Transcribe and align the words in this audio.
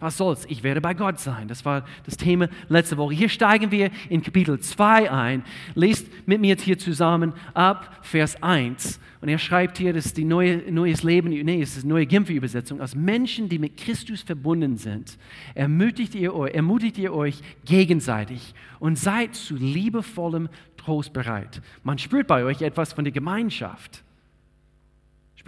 Was 0.00 0.16
soll's? 0.16 0.44
Ich 0.48 0.62
werde 0.62 0.80
bei 0.80 0.94
Gott 0.94 1.18
sein. 1.18 1.48
Das 1.48 1.64
war 1.64 1.84
das 2.04 2.16
Thema 2.16 2.48
letzte 2.68 2.96
Woche. 2.96 3.14
Hier 3.14 3.28
steigen 3.28 3.72
wir 3.72 3.90
in 4.08 4.22
Kapitel 4.22 4.60
2 4.60 5.10
ein. 5.10 5.42
Lest 5.74 6.06
mit 6.24 6.40
mir 6.40 6.48
jetzt 6.48 6.62
hier 6.62 6.78
zusammen 6.78 7.32
ab 7.52 7.98
Vers 8.02 8.40
1. 8.40 9.00
Und 9.20 9.28
er 9.28 9.38
schreibt 9.38 9.78
hier, 9.78 9.92
das 9.92 10.06
ist 10.06 10.16
die 10.16 10.24
neue, 10.24 10.70
neues 10.70 11.02
Leben, 11.02 11.30
nee, 11.30 11.60
es 11.60 11.76
ist 11.76 11.82
die 11.82 11.88
neue 11.88 12.06
Genfer-Übersetzung. 12.06 12.80
Als 12.80 12.94
Menschen, 12.94 13.48
die 13.48 13.58
mit 13.58 13.76
Christus 13.76 14.22
verbunden 14.22 14.76
sind, 14.76 15.18
ermutigt 15.56 16.14
ihr, 16.14 16.32
euch, 16.32 16.54
ermutigt 16.54 16.98
ihr 16.98 17.12
euch 17.12 17.40
gegenseitig 17.64 18.54
und 18.78 18.96
seid 18.96 19.34
zu 19.34 19.56
liebevollem 19.56 20.48
Trost 20.76 21.12
bereit. 21.12 21.60
Man 21.82 21.98
spürt 21.98 22.28
bei 22.28 22.44
euch 22.44 22.62
etwas 22.62 22.92
von 22.92 23.04
der 23.04 23.12
Gemeinschaft. 23.12 24.04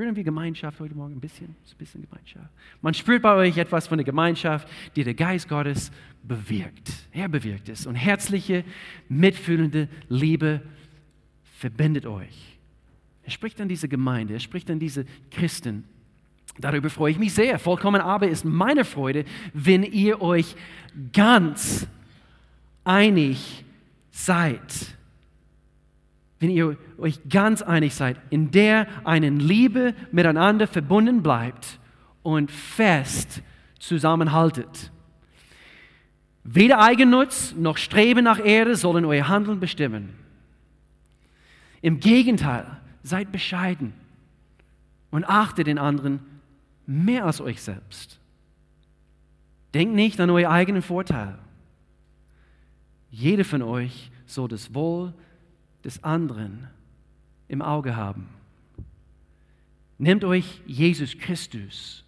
Spüren 0.00 0.16
wir 0.16 0.24
Gemeinschaft 0.24 0.80
heute 0.80 0.94
Morgen 0.94 1.16
ein 1.16 1.20
bisschen? 1.20 1.48
Ein 1.48 1.76
bisschen 1.76 2.00
Gemeinschaft. 2.00 2.48
Man 2.80 2.94
spürt 2.94 3.20
bei 3.20 3.34
euch 3.34 3.58
etwas 3.58 3.86
von 3.86 3.98
der 3.98 4.04
Gemeinschaft, 4.06 4.66
die 4.96 5.04
der 5.04 5.12
Geist 5.12 5.46
Gottes 5.46 5.92
bewirkt. 6.22 6.90
Er 7.12 7.28
bewirkt 7.28 7.68
es. 7.68 7.84
Und 7.84 7.96
herzliche, 7.96 8.64
mitfühlende 9.10 9.90
Liebe 10.08 10.62
verbindet 11.58 12.06
euch. 12.06 12.56
Er 13.24 13.30
spricht 13.30 13.60
an 13.60 13.68
diese 13.68 13.88
Gemeinde, 13.88 14.32
er 14.32 14.40
spricht 14.40 14.70
an 14.70 14.78
diese 14.78 15.04
Christen. 15.30 15.84
Darüber 16.58 16.88
freue 16.88 17.10
ich 17.10 17.18
mich 17.18 17.34
sehr. 17.34 17.58
Vollkommen 17.58 18.00
aber 18.00 18.26
ist 18.26 18.46
meine 18.46 18.86
Freude, 18.86 19.26
wenn 19.52 19.82
ihr 19.82 20.22
euch 20.22 20.56
ganz 21.12 21.86
einig 22.84 23.66
seid 24.10 24.96
wenn 26.40 26.50
ihr 26.50 26.76
euch 26.98 27.20
ganz 27.28 27.62
einig 27.62 27.94
seid, 27.94 28.16
in 28.30 28.50
der 28.50 28.86
einen 29.06 29.38
Liebe 29.38 29.94
miteinander 30.10 30.66
verbunden 30.66 31.22
bleibt 31.22 31.78
und 32.22 32.50
fest 32.50 33.42
zusammenhaltet. 33.78 34.90
Weder 36.42 36.80
Eigennutz 36.80 37.54
noch 37.54 37.76
Streben 37.76 38.24
nach 38.24 38.42
Erde 38.42 38.74
sollen 38.74 39.04
euer 39.04 39.28
Handeln 39.28 39.60
bestimmen. 39.60 40.14
Im 41.82 42.00
Gegenteil, 42.00 42.80
seid 43.02 43.32
bescheiden 43.32 43.92
und 45.10 45.24
achtet 45.24 45.66
den 45.66 45.78
anderen 45.78 46.20
mehr 46.86 47.24
als 47.24 47.40
euch 47.40 47.62
selbst. 47.62 48.18
Denkt 49.74 49.94
nicht 49.94 50.20
an 50.20 50.30
euren 50.30 50.50
eigenen 50.50 50.82
Vorteil. 50.82 51.38
Jeder 53.10 53.44
von 53.44 53.62
euch 53.62 54.10
soll 54.26 54.48
das 54.48 54.74
Wohl 54.74 55.14
des 55.84 56.02
anderen 56.04 56.68
im 57.48 57.62
Auge 57.62 57.96
haben. 57.96 58.28
Nehmt 59.98 60.24
euch 60.24 60.62
Jesus 60.66 61.18
Christus 61.18 62.04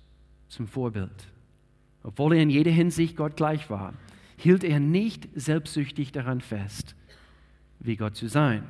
zum 0.49 0.67
Vorbild. 0.67 1.29
Obwohl 2.03 2.35
er 2.35 2.43
in 2.43 2.51
jeder 2.51 2.71
Hinsicht 2.71 3.17
Gott 3.17 3.37
gleich 3.37 3.71
war, 3.71 3.95
hielt 4.37 4.65
er 4.65 4.81
nicht 4.81 5.29
selbstsüchtig 5.35 6.13
daran 6.13 6.41
fest, 6.41 6.95
wie 7.81 7.97
Gott 7.97 8.17
zu 8.17 8.29
sein. 8.29 8.65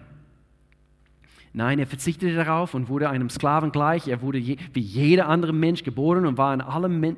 Nein, 1.54 1.78
er 1.78 1.86
verzichtete 1.86 2.34
darauf 2.34 2.74
und 2.74 2.88
wurde 2.88 3.10
einem 3.10 3.28
Sklaven 3.28 3.72
gleich. 3.72 4.08
Er 4.08 4.22
wurde 4.22 4.38
wie 4.38 4.80
jeder 4.80 5.28
andere 5.28 5.52
Mensch 5.52 5.82
geboren 5.82 6.24
und 6.24 6.38
war 6.38 6.54
in, 6.54 6.62
allem, 6.62 7.04
äh, 7.04 7.14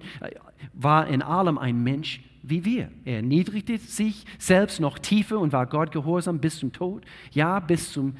war 0.73 1.07
in 1.07 1.23
allem 1.23 1.57
ein 1.57 1.83
Mensch 1.83 2.21
wie 2.47 2.64
wir. 2.64 2.91
Er 3.05 3.17
erniedrigte 3.17 3.78
sich 3.78 4.25
selbst 4.39 4.81
noch 4.81 4.98
tiefer 4.98 5.39
und 5.39 5.53
war 5.53 5.67
Gott 5.67 5.92
gehorsam 5.92 6.39
bis 6.39 6.59
zum 6.59 6.73
Tod. 6.73 7.05
Ja, 7.33 7.59
bis 7.59 7.92
zum 7.92 8.17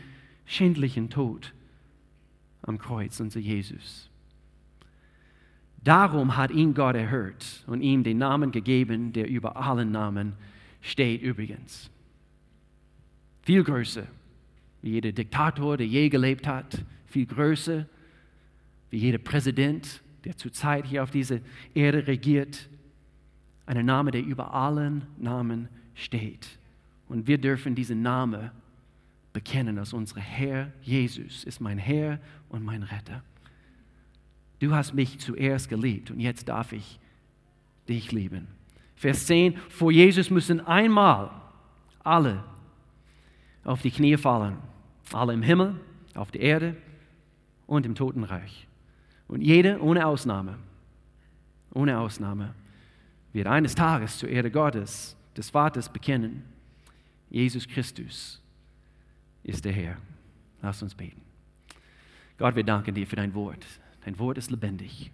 schändlichen 0.47 1.11
Tod 1.11 1.53
am 2.63 2.79
Kreuz, 2.79 3.21
unser 3.21 3.41
Jesus. 3.41 4.11
Darum 5.83 6.37
hat 6.37 6.51
ihn 6.51 6.73
Gott 6.73 6.97
erhört 6.97 7.65
und 7.67 7.83
ihm 7.83 8.03
den 8.03 8.17
Namen 8.17 8.51
gegeben, 8.51 9.13
der 9.13 9.29
über 9.29 9.57
allen 9.57 9.93
Namen 9.93 10.33
steht 10.81 11.21
übrigens. 11.21 11.91
Viel 13.43 13.63
größer 13.63 14.07
wie 14.81 14.93
jeder 14.93 15.13
Diktator, 15.13 15.77
der 15.77 15.87
je 15.87 16.09
gelebt 16.09 16.47
hat, 16.47 16.83
viel 17.07 17.27
größer 17.27 17.87
wie 18.91 18.99
jeder 18.99 19.19
Präsident, 19.19 20.03
der 20.25 20.37
zurzeit 20.37 20.87
hier 20.87 21.03
auf 21.03 21.11
dieser 21.11 21.41
Erde 21.75 22.07
regiert, 22.07 22.69
ein 23.67 23.85
Name, 23.87 24.11
der 24.11 24.23
über 24.23 24.53
allen 24.53 25.07
Namen 25.17 25.69
steht. 25.95 26.59
Und 27.09 27.27
wir 27.27 27.39
dürfen 27.39 27.75
diesen 27.75 28.03
Namen 28.03 28.51
bekennen 29.33 29.79
als 29.79 29.93
unser 29.93 30.21
Herr 30.21 30.73
Jesus 30.81 31.45
ist 31.45 31.61
mein 31.61 31.77
Herr 31.77 32.21
und 32.49 32.65
mein 32.65 32.83
Retter. 32.83 33.23
Du 34.61 34.75
hast 34.75 34.95
mich 34.95 35.19
zuerst 35.19 35.69
geliebt 35.69 36.11
und 36.11 36.21
jetzt 36.21 36.49
darf 36.49 36.73
ich 36.73 36.99
dich 37.89 38.13
lieben. 38.13 38.47
Vers 38.97 39.27
10, 39.27 39.57
vor 39.69 39.91
Jesus 39.91 40.31
müssen 40.31 40.61
einmal 40.61 41.31
alle 42.03 42.45
auf 43.65 43.83
die 43.83 43.91
Knie 43.91 44.17
fallen. 44.17 44.57
Alle 45.13 45.35
im 45.35 45.43
Himmel, 45.43 45.79
auf 46.15 46.31
der 46.31 46.41
Erde 46.41 46.77
und 47.67 47.85
im 47.85 47.95
Totenreich. 47.95 48.67
Und 49.27 49.43
jeder 49.43 49.83
ohne 49.83 50.07
Ausnahme, 50.07 50.59
ohne 51.73 51.99
Ausnahme 51.99 52.55
wird 53.35 53.47
eines 53.49 53.75
Tages 53.75 54.17
zur 54.17 54.31
Ehre 54.31 54.51
Gottes, 54.51 55.17
des 55.37 55.51
Vaters 55.51 55.93
bekennen, 55.93 56.45
Jesus 57.29 57.67
Christus 57.67 58.41
ist 59.43 59.65
der 59.65 59.73
Herr. 59.73 59.97
Lass 60.63 60.83
uns 60.83 60.95
beten. 60.95 61.21
Gott, 62.39 62.55
wir 62.55 62.63
danken 62.63 62.95
dir 62.95 63.07
für 63.07 63.17
dein 63.17 63.35
Wort. 63.35 63.67
Dein 64.05 64.19
Wort 64.19 64.39
ist 64.39 64.51
lebendig. 64.51 65.11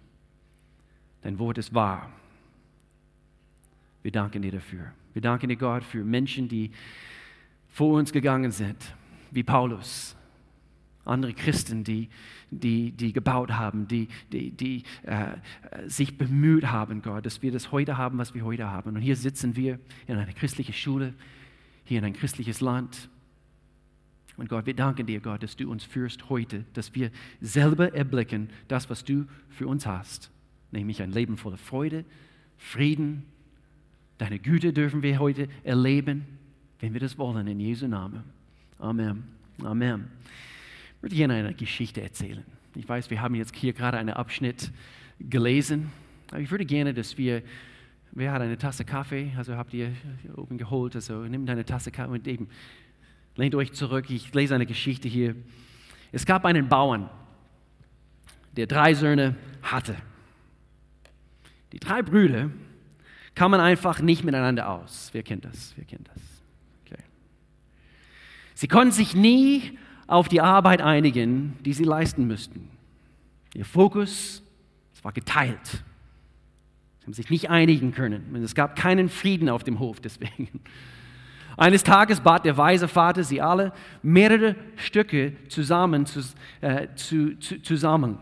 Dein 1.23 1.39
Wort 1.39 1.57
ist 1.57 1.73
wahr. 1.73 2.11
Wir 4.03 4.11
danken 4.11 4.41
dir 4.43 4.51
dafür. 4.51 4.91
Wir 5.13 5.21
danken 5.21 5.49
dir, 5.49 5.57
Gott, 5.57 5.83
für 5.83 6.03
Menschen, 6.03 6.47
die 6.47 6.71
vor 7.69 7.97
uns 7.97 8.11
gegangen 8.11 8.51
sind, 8.51 8.77
wie 9.31 9.43
Paulus, 9.43 10.15
andere 11.05 11.33
Christen, 11.33 11.83
die, 11.83 12.09
die, 12.51 12.91
die 12.91 13.13
gebaut 13.13 13.51
haben, 13.51 13.87
die, 13.87 14.07
die, 14.31 14.51
die 14.51 14.83
äh, 15.03 15.37
sich 15.87 16.17
bemüht 16.17 16.67
haben, 16.67 17.01
Gott, 17.01 17.25
dass 17.25 17.41
wir 17.41 17.51
das 17.51 17.71
heute 17.71 17.97
haben, 17.97 18.17
was 18.17 18.33
wir 18.33 18.43
heute 18.43 18.69
haben. 18.69 18.95
Und 18.95 19.01
hier 19.01 19.15
sitzen 19.15 19.55
wir 19.55 19.79
in 20.07 20.17
einer 20.17 20.33
christlichen 20.33 20.73
Schule, 20.73 21.13
hier 21.83 21.99
in 21.99 22.05
ein 22.05 22.13
christliches 22.13 22.61
Land. 22.61 23.09
Und 24.37 24.49
Gott, 24.49 24.65
wir 24.65 24.75
danken 24.75 25.05
dir, 25.07 25.19
Gott, 25.19 25.43
dass 25.43 25.55
du 25.55 25.69
uns 25.69 25.83
führst 25.83 26.29
heute, 26.29 26.65
dass 26.73 26.93
wir 26.95 27.11
selber 27.41 27.93
erblicken, 27.93 28.49
das, 28.67 28.89
was 28.89 29.03
du 29.03 29.25
für 29.49 29.67
uns 29.67 29.85
hast, 29.85 30.31
nämlich 30.71 31.01
ein 31.01 31.11
Leben 31.11 31.37
voller 31.37 31.57
Freude, 31.57 32.05
Frieden. 32.57 33.23
Deine 34.19 34.37
Güte 34.37 34.71
dürfen 34.71 35.01
wir 35.01 35.19
heute 35.19 35.47
erleben, 35.63 36.25
wenn 36.79 36.93
wir 36.93 36.99
das 36.99 37.17
wollen, 37.17 37.47
in 37.47 37.59
Jesu 37.59 37.87
Namen. 37.87 38.23
Amen. 38.77 39.23
Amen 39.63 40.07
würde 41.01 41.15
gerne 41.15 41.33
eine 41.33 41.53
Geschichte 41.53 42.01
erzählen. 42.01 42.45
Ich 42.75 42.87
weiß, 42.87 43.09
wir 43.09 43.21
haben 43.21 43.35
jetzt 43.35 43.55
hier 43.55 43.73
gerade 43.73 43.97
einen 43.97 44.13
Abschnitt 44.13 44.71
gelesen, 45.19 45.91
aber 46.29 46.39
ich 46.39 46.51
würde 46.51 46.65
gerne, 46.65 46.93
dass 46.93 47.17
wir, 47.17 47.41
wer 48.11 48.31
hat 48.31 48.41
eine 48.41 48.57
Tasse 48.57 48.85
Kaffee, 48.85 49.31
also 49.37 49.57
habt 49.57 49.73
ihr 49.73 49.91
oben 50.35 50.57
geholt, 50.57 50.95
also 50.95 51.23
nehmt 51.23 51.49
eine 51.49 51.65
Tasse 51.65 51.91
Kaffee 51.91 52.11
und 52.11 52.27
eben 52.27 52.47
lehnt 53.35 53.55
euch 53.55 53.73
zurück, 53.73 54.09
ich 54.09 54.33
lese 54.33 54.55
eine 54.55 54.65
Geschichte 54.65 55.07
hier. 55.07 55.35
Es 56.11 56.25
gab 56.25 56.45
einen 56.45 56.69
Bauern, 56.69 57.09
der 58.55 58.67
drei 58.67 58.93
Söhne 58.93 59.35
hatte. 59.61 59.95
Die 61.71 61.79
drei 61.79 62.01
Brüder 62.01 62.51
kamen 63.33 63.59
einfach 63.59 64.01
nicht 64.01 64.23
miteinander 64.23 64.69
aus. 64.69 65.09
Wer 65.13 65.23
kennt 65.23 65.45
das? 65.45 65.73
Wer 65.77 65.85
kennt 65.85 66.09
das? 66.09 66.21
Okay. 66.85 67.01
Sie 68.53 68.67
konnten 68.67 68.91
sich 68.91 69.15
nie 69.15 69.77
auf 70.11 70.27
die 70.27 70.41
Arbeit 70.41 70.81
einigen, 70.81 71.57
die 71.63 71.73
sie 71.73 71.83
leisten 71.83 72.27
müssten. 72.27 72.69
Ihr 73.53 73.65
Fokus 73.65 74.43
war 75.01 75.11
geteilt. 75.11 75.83
Sie 76.99 77.05
haben 77.05 77.13
sich 77.13 77.29
nicht 77.29 77.49
einigen 77.49 77.93
können. 77.93 78.35
Es 78.35 78.53
gab 78.53 78.75
keinen 78.75 79.09
Frieden 79.09 79.49
auf 79.49 79.63
dem 79.63 79.79
Hof 79.79 79.99
deswegen. 79.99 80.61
Eines 81.57 81.83
Tages 81.83 82.21
bat 82.21 82.45
der 82.45 82.57
weise 82.57 82.87
Vater 82.87 83.23
sie 83.23 83.41
alle, 83.41 83.73
mehrere 84.03 84.55
Stücke 84.75 85.33
zusammen 85.47 86.05
zu, 86.05 86.21
äh, 86.61 86.87
zu, 86.95 87.37
zu, 87.39 87.61
zusammen. 87.61 88.19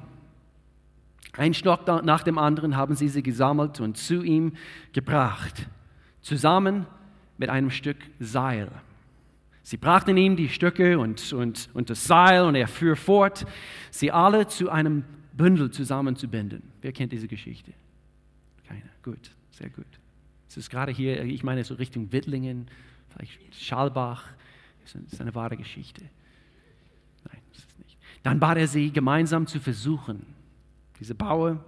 Ein 1.34 1.54
Stock 1.54 1.86
nach 2.04 2.24
dem 2.24 2.38
anderen 2.38 2.76
haben 2.76 2.96
sie 2.96 3.08
sie 3.08 3.24
gesammelt 3.24 3.80
und 3.80 3.98
zu 3.98 4.24
ihm 4.24 4.54
gebracht, 4.94 5.68
zusammen 6.22 6.86
mit 7.38 7.50
einem 7.50 7.70
Stück 7.70 7.98
Seil. 8.20 8.70
Sie 9.70 9.78
brachten 9.78 10.18
ihm 10.18 10.36
die 10.36 10.50
Stücke 10.50 10.98
und, 10.98 11.32
und, 11.32 11.70
und 11.76 11.92
das 11.92 12.06
Seil 12.06 12.44
und 12.44 12.56
er 12.56 12.68
fuhr 12.68 12.96
fort, 12.96 13.46
sie 13.92 14.12
alle 14.12 14.48
zu 14.48 14.72
einem 14.72 15.04
Bündel 15.34 15.70
zusammenzubinden. 15.70 16.64
Wer 16.82 16.92
kennt 16.92 17.12
diese 17.12 17.28
Geschichte? 17.28 17.72
Keiner. 18.68 18.90
Gut, 19.04 19.30
sehr 19.52 19.70
gut. 19.70 19.86
Es 20.48 20.58
ist 20.58 20.72
gerade 20.72 20.92
hier, 20.92 21.24
ich 21.24 21.44
meine 21.44 21.64
so 21.64 21.76
Richtung 21.76 22.12
Wittlingen, 22.12 22.68
vielleicht 23.12 23.40
Schalbach. 23.54 24.26
Das 24.82 24.96
ist 24.96 25.22
eine 25.22 25.36
wahre 25.36 25.56
Geschichte. 25.56 26.02
Nein, 27.32 27.40
das 27.52 27.60
ist 27.60 27.78
nicht. 27.78 27.96
Dann 28.24 28.40
bat 28.40 28.58
er 28.58 28.68
sie, 28.68 28.90
gemeinsam 28.90 29.46
zu 29.46 29.60
versuchen. 29.60 30.26
Diese 31.00 31.14
Bauer, 31.14 31.64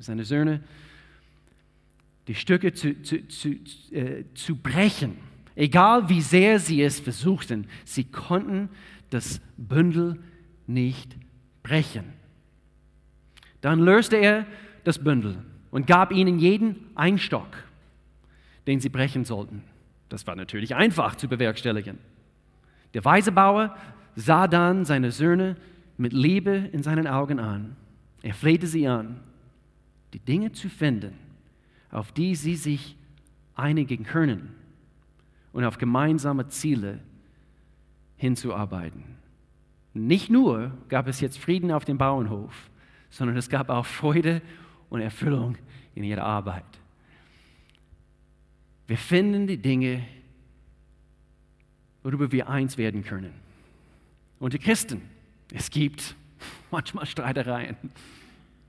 seine 0.00 0.24
Söhne, 0.24 0.64
die 2.26 2.34
Stücke 2.34 2.72
zu, 2.72 3.00
zu, 3.02 3.28
zu, 3.28 3.50
äh, 3.92 4.24
zu 4.34 4.56
brechen. 4.56 5.25
Egal 5.56 6.10
wie 6.10 6.20
sehr 6.20 6.60
sie 6.60 6.82
es 6.82 7.00
versuchten, 7.00 7.66
sie 7.84 8.04
konnten 8.04 8.68
das 9.08 9.40
Bündel 9.56 10.22
nicht 10.66 11.16
brechen. 11.62 12.12
Dann 13.62 13.80
löste 13.80 14.16
er 14.16 14.46
das 14.84 14.98
Bündel 14.98 15.42
und 15.70 15.86
gab 15.86 16.12
ihnen 16.12 16.38
jeden 16.38 16.76
einen 16.94 17.18
Stock, 17.18 17.48
den 18.66 18.80
sie 18.80 18.90
brechen 18.90 19.24
sollten. 19.24 19.62
Das 20.10 20.26
war 20.26 20.36
natürlich 20.36 20.74
einfach 20.74 21.16
zu 21.16 21.26
bewerkstelligen. 21.26 21.98
Der 22.92 23.04
weise 23.04 23.32
Bauer 23.32 23.74
sah 24.14 24.48
dann 24.48 24.84
seine 24.84 25.10
Söhne 25.10 25.56
mit 25.96 26.12
Liebe 26.12 26.68
in 26.72 26.82
seinen 26.82 27.06
Augen 27.06 27.40
an. 27.40 27.76
Er 28.22 28.34
flehte 28.34 28.66
sie 28.66 28.86
an, 28.86 29.20
die 30.12 30.20
Dinge 30.20 30.52
zu 30.52 30.68
finden, 30.68 31.14
auf 31.90 32.12
die 32.12 32.34
sie 32.34 32.56
sich 32.56 32.96
einigen 33.54 34.04
können 34.04 34.55
und 35.56 35.64
auf 35.64 35.78
gemeinsame 35.78 36.48
Ziele 36.48 37.00
hinzuarbeiten. 38.18 39.02
Nicht 39.94 40.28
nur 40.28 40.76
gab 40.90 41.08
es 41.08 41.22
jetzt 41.22 41.38
Frieden 41.38 41.72
auf 41.72 41.86
dem 41.86 41.96
Bauernhof, 41.96 42.68
sondern 43.08 43.38
es 43.38 43.48
gab 43.48 43.70
auch 43.70 43.86
Freude 43.86 44.42
und 44.90 45.00
Erfüllung 45.00 45.56
in 45.94 46.04
ihrer 46.04 46.24
Arbeit. 46.24 46.66
Wir 48.86 48.98
finden 48.98 49.46
die 49.46 49.56
Dinge, 49.56 50.06
worüber 52.02 52.30
wir 52.30 52.50
eins 52.50 52.76
werden 52.76 53.02
können. 53.02 53.32
Unter 54.38 54.58
Christen, 54.58 55.00
es 55.54 55.70
gibt 55.70 56.16
manchmal 56.70 57.06
Streitereien. 57.06 57.76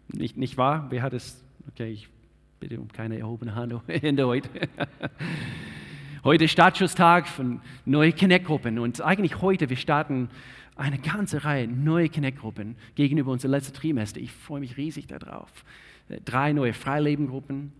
Nicht, 0.07 0.37
nicht 0.37 0.55
wahr? 0.55 0.87
Wer 0.89 1.01
hat 1.01 1.11
es? 1.11 1.43
Okay, 1.67 1.91
ich 1.91 2.07
bitte 2.61 2.79
um 2.79 2.87
keine 2.87 3.19
erhobene 3.19 3.55
Hand 3.55 3.73
heute. 3.89 4.49
Heute 6.27 6.43
ist 6.43 6.51
Startschusstag 6.51 7.25
von 7.25 7.61
neuen 7.85 8.13
Connect-Gruppen 8.13 8.79
und 8.79 8.99
eigentlich 8.99 9.41
heute, 9.41 9.69
wir 9.69 9.77
starten 9.77 10.27
eine 10.75 10.97
ganze 10.97 11.45
Reihe 11.45 11.69
neue 11.69 12.09
Connect-Gruppen 12.09 12.75
gegenüber 12.95 13.31
unserem 13.31 13.51
letzten 13.51 13.73
Trimester. 13.73 14.19
Ich 14.19 14.33
freue 14.33 14.59
mich 14.59 14.75
riesig 14.75 15.07
darauf. 15.07 15.49
Drei 16.25 16.51
neue 16.51 16.73
Freileben-Gruppen, 16.73 17.71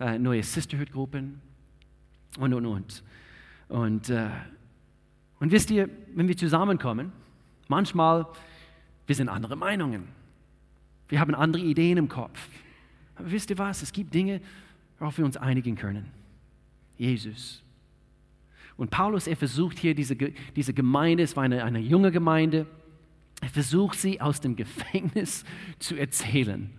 äh, 0.00 0.18
neue 0.18 0.42
Sisterhood-Gruppen 0.42 1.40
und, 2.40 2.52
und, 2.52 2.66
und. 2.66 3.04
Und, 3.68 4.10
äh, 4.10 4.30
und 5.38 5.52
wisst 5.52 5.70
ihr, 5.70 5.88
wenn 6.16 6.26
wir 6.26 6.36
zusammenkommen, 6.36 7.12
manchmal, 7.68 8.26
wir 9.06 9.14
sind 9.14 9.28
andere 9.28 9.54
Meinungen. 9.54 10.08
Wir 11.08 11.20
haben 11.20 11.36
andere 11.36 11.62
Ideen 11.62 11.98
im 11.98 12.08
Kopf. 12.08 12.48
Aber 13.14 13.30
wisst 13.30 13.50
ihr 13.50 13.58
was? 13.58 13.80
Es 13.80 13.92
gibt 13.92 14.12
Dinge, 14.12 14.40
worauf 14.98 15.18
wir 15.18 15.24
uns 15.24 15.36
einigen 15.36 15.76
können. 15.76 16.10
Jesus. 16.98 17.61
Und 18.76 18.90
Paulus, 18.90 19.26
er 19.26 19.36
versucht 19.36 19.78
hier 19.78 19.94
diese, 19.94 20.16
diese 20.16 20.74
Gemeinde, 20.74 21.22
es 21.22 21.36
war 21.36 21.44
eine, 21.44 21.64
eine 21.64 21.78
junge 21.78 22.10
Gemeinde, 22.10 22.66
er 23.40 23.48
versucht 23.48 23.98
sie 23.98 24.20
aus 24.20 24.40
dem 24.40 24.56
Gefängnis 24.56 25.44
zu 25.78 25.96
erzählen. 25.96 26.70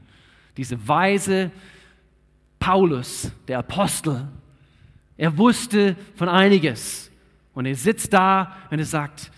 Diese 0.57 0.87
weise 0.87 1.51
Paulus, 2.59 3.31
der 3.47 3.59
Apostel, 3.59 4.27
er 5.17 5.37
wusste 5.37 5.95
von 6.15 6.29
einiges. 6.29 7.11
Und 7.53 7.65
er 7.65 7.75
sitzt 7.75 8.13
da 8.13 8.55
und 8.71 8.79
er 8.79 8.85
sagt, 8.85 9.31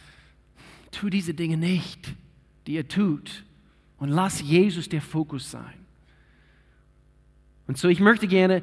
tu 0.92 1.10
diese 1.10 1.34
Dinge 1.34 1.58
nicht, 1.58 2.14
die 2.68 2.78
er 2.78 2.88
tut. 2.88 3.44
Und 3.98 4.10
lass 4.10 4.42
Jesus 4.42 4.88
der 4.88 5.02
Fokus 5.02 5.52
sein. 5.52 5.74
Und 7.68 7.78
so, 7.78 7.88
ich 7.88 8.00
möchte 8.00 8.28
gerne 8.28 8.62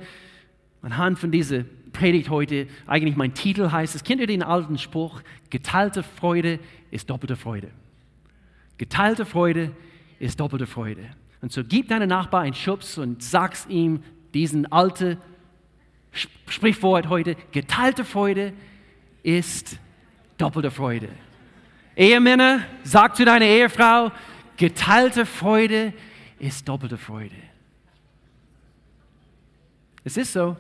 anhand 0.81 1.19
von 1.19 1.31
dieser 1.31 1.65
Predigt 1.93 2.31
heute, 2.31 2.67
eigentlich 2.87 3.17
mein 3.17 3.35
Titel 3.35 3.71
heißt 3.71 3.94
es, 3.94 4.05
kennt 4.05 4.21
ihr 4.21 4.27
den 4.27 4.43
alten 4.43 4.79
Spruch, 4.79 5.23
geteilte 5.50 6.03
Freude 6.03 6.59
ist 6.91 7.11
doppelte 7.11 7.37
Freude. 7.37 7.71
Geteilte 8.79 9.25
Freude 9.25 9.73
ist 10.19 10.41
doppelte 10.41 10.67
Freude. 10.67 11.05
Und 11.41 11.53
so 11.53 11.62
gib 11.65 11.89
deinem 11.89 12.09
Nachbar 12.09 12.43
einen 12.43 12.55
Schubs 12.55 12.99
und 12.99 13.23
sagst 13.23 13.69
ihm 13.69 14.03
diesen 14.33 14.71
alten 14.71 15.19
Sprichwort 16.49 17.09
heute, 17.09 17.37
geteilte 17.53 18.05
Freude 18.05 18.53
ist 19.23 19.79
doppelte 20.39 20.71
Freude. 20.71 21.09
Ehemänner, 21.97 22.61
sag 22.83 23.17
zu 23.17 23.25
deiner 23.25 23.47
Ehefrau, 23.47 24.12
geteilte 24.56 25.27
Freude 25.27 25.93
ist 26.39 26.69
doppelte 26.69 26.97
Freude. 26.97 27.37
Es 30.05 30.17
ist 30.17 30.33
so. 30.33 30.56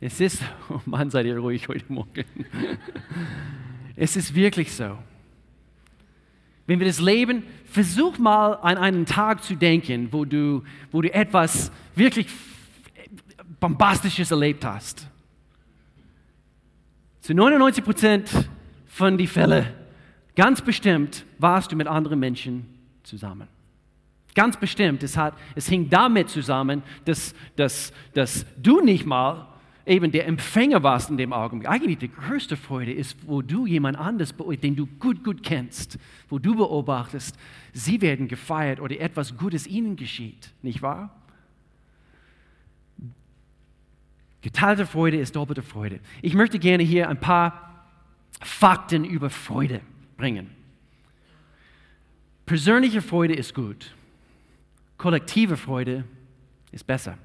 Es 0.00 0.20
ist, 0.20 0.42
oh 0.68 0.80
Mann, 0.84 1.10
seid 1.10 1.26
ihr 1.26 1.38
ruhig 1.38 1.68
heute 1.68 1.92
Morgen. 1.92 2.24
Es 3.98 4.14
ist 4.14 4.34
wirklich 4.34 4.74
so. 4.74 4.98
Wenn 6.66 6.80
wir 6.80 6.86
das 6.86 7.00
leben, 7.00 7.44
versuch 7.64 8.18
mal 8.18 8.52
an 8.56 8.76
einen 8.76 9.06
Tag 9.06 9.42
zu 9.42 9.54
denken, 9.54 10.08
wo 10.12 10.26
du, 10.26 10.62
wo 10.92 11.00
du 11.00 11.10
etwas 11.14 11.72
wirklich 11.94 12.26
Bombastisches 13.58 14.30
erlebt 14.30 14.66
hast. 14.66 15.08
Zu 17.22 17.32
99 17.32 17.82
Prozent 17.82 18.30
von 18.86 19.16
den 19.16 19.26
Fällen, 19.26 19.66
ganz 20.34 20.60
bestimmt, 20.60 21.24
warst 21.38 21.72
du 21.72 21.76
mit 21.76 21.86
anderen 21.86 22.20
Menschen 22.20 22.66
zusammen. 23.02 23.48
Ganz 24.34 24.58
bestimmt, 24.58 25.02
es, 25.02 25.16
hat, 25.16 25.32
es 25.54 25.70
hing 25.70 25.88
damit 25.88 26.28
zusammen, 26.28 26.82
dass, 27.06 27.34
dass, 27.56 27.94
dass 28.12 28.44
du 28.58 28.82
nicht 28.82 29.06
mal 29.06 29.55
eben 29.86 30.10
der 30.10 30.26
Empfänger 30.26 30.82
warst 30.82 31.10
in 31.10 31.16
dem 31.16 31.32
Augenblick. 31.32 31.70
Eigentlich 31.70 31.98
die 31.98 32.12
größte 32.12 32.56
Freude 32.56 32.92
ist, 32.92 33.16
wo 33.26 33.40
du 33.40 33.66
jemand 33.66 33.96
anderes, 33.96 34.34
den 34.36 34.76
du 34.76 34.86
gut, 34.86 35.22
gut 35.22 35.42
kennst, 35.42 35.98
wo 36.28 36.38
du 36.38 36.56
beobachtest, 36.56 37.38
sie 37.72 38.00
werden 38.00 38.26
gefeiert 38.26 38.80
oder 38.80 38.98
etwas 38.98 39.36
Gutes 39.36 39.66
ihnen 39.66 39.96
geschieht, 39.96 40.52
nicht 40.62 40.82
wahr? 40.82 41.14
Geteilte 44.42 44.86
Freude 44.86 45.18
ist 45.18 45.34
doppelte 45.34 45.62
Freude. 45.62 46.00
Ich 46.22 46.34
möchte 46.34 46.58
gerne 46.58 46.82
hier 46.82 47.08
ein 47.08 47.18
paar 47.18 47.84
Fakten 48.40 49.04
über 49.04 49.30
Freude 49.30 49.80
bringen. 50.16 50.50
Persönliche 52.44 53.02
Freude 53.02 53.34
ist 53.34 53.54
gut. 53.54 53.94
Kollektive 54.98 55.56
Freude 55.56 56.04
ist 56.70 56.86
besser. 56.86 57.18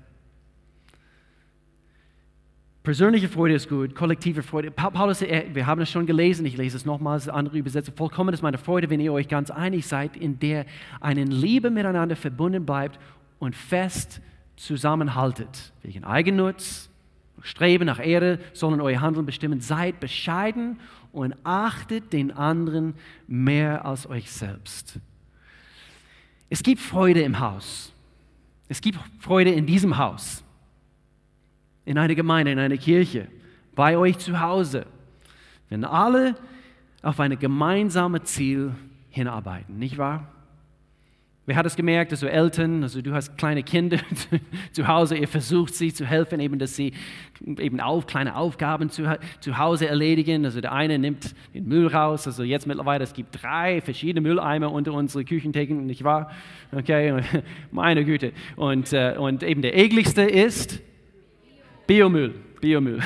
Persönliche 2.83 3.30
Freude 3.30 3.54
ist 3.54 3.70
gut, 3.70 3.94
kollektive 3.94 4.41
Freude. 4.41 4.72
Paulus, 4.72 5.22
wir 5.22 5.67
haben 5.67 5.82
es 5.82 5.91
schon 5.91 6.08
gelesen, 6.08 6.48
ich 6.48 6.58
lese 6.58 6.77
es 6.77 6.84
nochmals, 6.84 7.29
andere 7.29 7.60
Übersetzung. 7.60 7.96
Vollkommen 7.96 8.34
ist 8.34 8.41
meine 8.41 8.58
Freude, 8.58 8.89
wenn 8.89 9.00
ihr 9.00 9.13
euch 9.13 9.27
ganz 9.27 9.51
einig 9.51 9.86
seid, 9.86 10.17
in 10.17 10.39
der 10.39 10.65
eine 11.00 11.24
Liebe 11.24 11.70
miteinander 11.70 12.15
verbunden 12.15 12.65
bleibt 12.65 13.00
und 13.38 13.56
fest 13.56 14.20
zusammenhaltet. 14.56 15.74
Wegen 15.84 16.03
Eigennutz, 16.03 16.89
Streben 17.44 17.86
nach 17.86 18.00
Ehre 18.00 18.39
sollen 18.53 18.82
euer 18.82 19.01
Handeln 19.01 19.25
bestimmen. 19.25 19.62
Seid 19.62 20.00
bescheiden 20.00 20.79
und 21.12 21.36
achtet 21.44 22.13
den 22.13 22.32
anderen 22.32 22.96
mehr 23.27 23.86
als 23.86 24.10
euch 24.10 24.32
selbst. 24.32 25.00
Es 26.50 26.63
gibt 26.63 26.82
Freude 26.82 27.22
im 27.22 27.39
Haus. 27.39 27.94
Es 28.70 28.82
gibt 28.82 29.00
Freude 29.20 29.51
in 29.51 29.65
diesem 29.65 29.98
Haus, 29.98 30.44
in 31.86 31.98
einer 31.98 32.16
Gemeinde, 32.16 32.52
in 32.52 32.60
einer 32.60 32.78
Kirche, 32.78 33.28
bei 33.76 33.98
euch 33.98 34.18
zu 34.18 34.40
Hause, 34.40 34.86
wenn 35.70 35.86
alle 35.86 36.36
auf 37.02 37.20
ein 37.20 37.38
gemeinsames 37.40 38.24
Ziel 38.26 38.74
hinarbeiten, 39.10 39.80
nicht 39.80 39.98
wahr? 39.98 40.28
Wer 41.48 41.56
hat 41.56 41.66
es 41.66 41.76
gemerkt, 41.76 42.12
also 42.12 42.28
Eltern, 42.28 42.84
also 42.84 43.02
du 43.02 43.14
hast 43.14 43.36
kleine 43.36 43.64
Kinder 43.64 43.98
zu 44.72 44.88
Hause, 44.88 45.18
ihr 45.18 45.28
versucht 45.28 45.74
sie 45.74 45.92
zu 45.92 46.06
helfen, 46.06 46.40
eben, 46.40 46.60
dass 46.60 46.76
sie 46.76 46.94
eben 47.58 47.80
auf, 47.80 48.06
kleine 48.06 48.36
Aufgaben 48.36 48.92
zu, 48.92 49.18
zu 49.40 49.58
Hause 49.58 49.88
erledigen. 49.88 50.46
Also 50.46 50.62
der 50.62 50.72
eine 50.72 51.00
nimmt 51.00 51.34
den 51.56 51.68
Müll 51.68 51.88
raus, 51.88 52.28
also 52.28 52.44
jetzt 52.44 52.68
mittlerweile, 52.68 53.04
es 53.04 53.14
gibt 53.14 53.42
drei 53.42 53.82
verschiedene 53.82 54.22
Mülleimer 54.22 54.72
unter 54.72 54.94
unseren 54.94 55.26
Küchentheken, 55.26 55.84
nicht 55.88 56.04
wahr? 56.04 56.30
Okay, 56.72 57.22
meine 57.72 58.06
Güte. 58.06 58.34
Und, 58.56 58.94
äh, 58.94 59.16
und 59.18 59.42
eben 59.42 59.64
der 59.64 59.76
ekligste 59.76 60.22
ist 60.22 60.80
Biomüll. 61.88 62.34
Biomüll. 62.62 63.00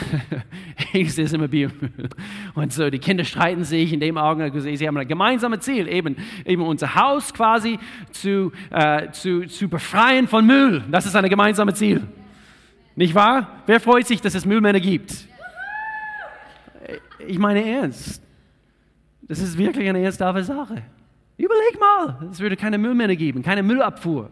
es 0.94 1.18
ist 1.18 1.34
immer 1.34 1.48
Biomüll. 1.48 2.10
Und 2.54 2.74
so, 2.74 2.90
die 2.90 3.00
Kinder 3.00 3.24
streiten 3.24 3.64
sich 3.64 3.94
in 3.94 4.00
dem 4.00 4.18
Augenblick, 4.18 4.78
sie 4.78 4.88
haben 4.88 4.98
ein 4.98 5.08
gemeinsames 5.08 5.62
Ziel, 5.62 5.88
eben, 5.88 6.18
eben 6.46 6.62
unser 6.62 6.94
Haus 6.94 7.34
quasi 7.34 7.80
zu, 8.12 8.52
äh, 8.70 9.12
zu, 9.12 9.48
zu 9.48 9.70
befreien 9.70 10.28
von 10.28 10.46
Müll. 10.46 10.84
Das 10.92 11.06
ist 11.06 11.16
ein 11.16 11.28
gemeinsames 11.30 11.76
Ziel. 11.76 12.04
Nicht 12.96 13.16
wahr? 13.16 13.62
Wer 13.66 13.80
freut 13.80 14.06
sich, 14.08 14.22
dass 14.22 14.36
es 14.36 14.46
Müllmänner 14.46 14.80
gibt? 14.80 15.28
Ich 17.28 17.40
meine 17.40 17.66
ernst. 17.66 18.22
Das 19.22 19.40
ist 19.40 19.58
wirklich 19.58 19.90
eine 19.90 20.02
ernsthafte 20.02 20.44
Sache. 20.44 20.84
Überleg 21.38 21.80
mal, 21.80 22.28
es 22.32 22.40
würde 22.40 22.56
keine 22.56 22.78
Müllmänner 22.78 23.16
geben, 23.16 23.42
keine 23.42 23.64
Müllabfuhr. 23.64 24.30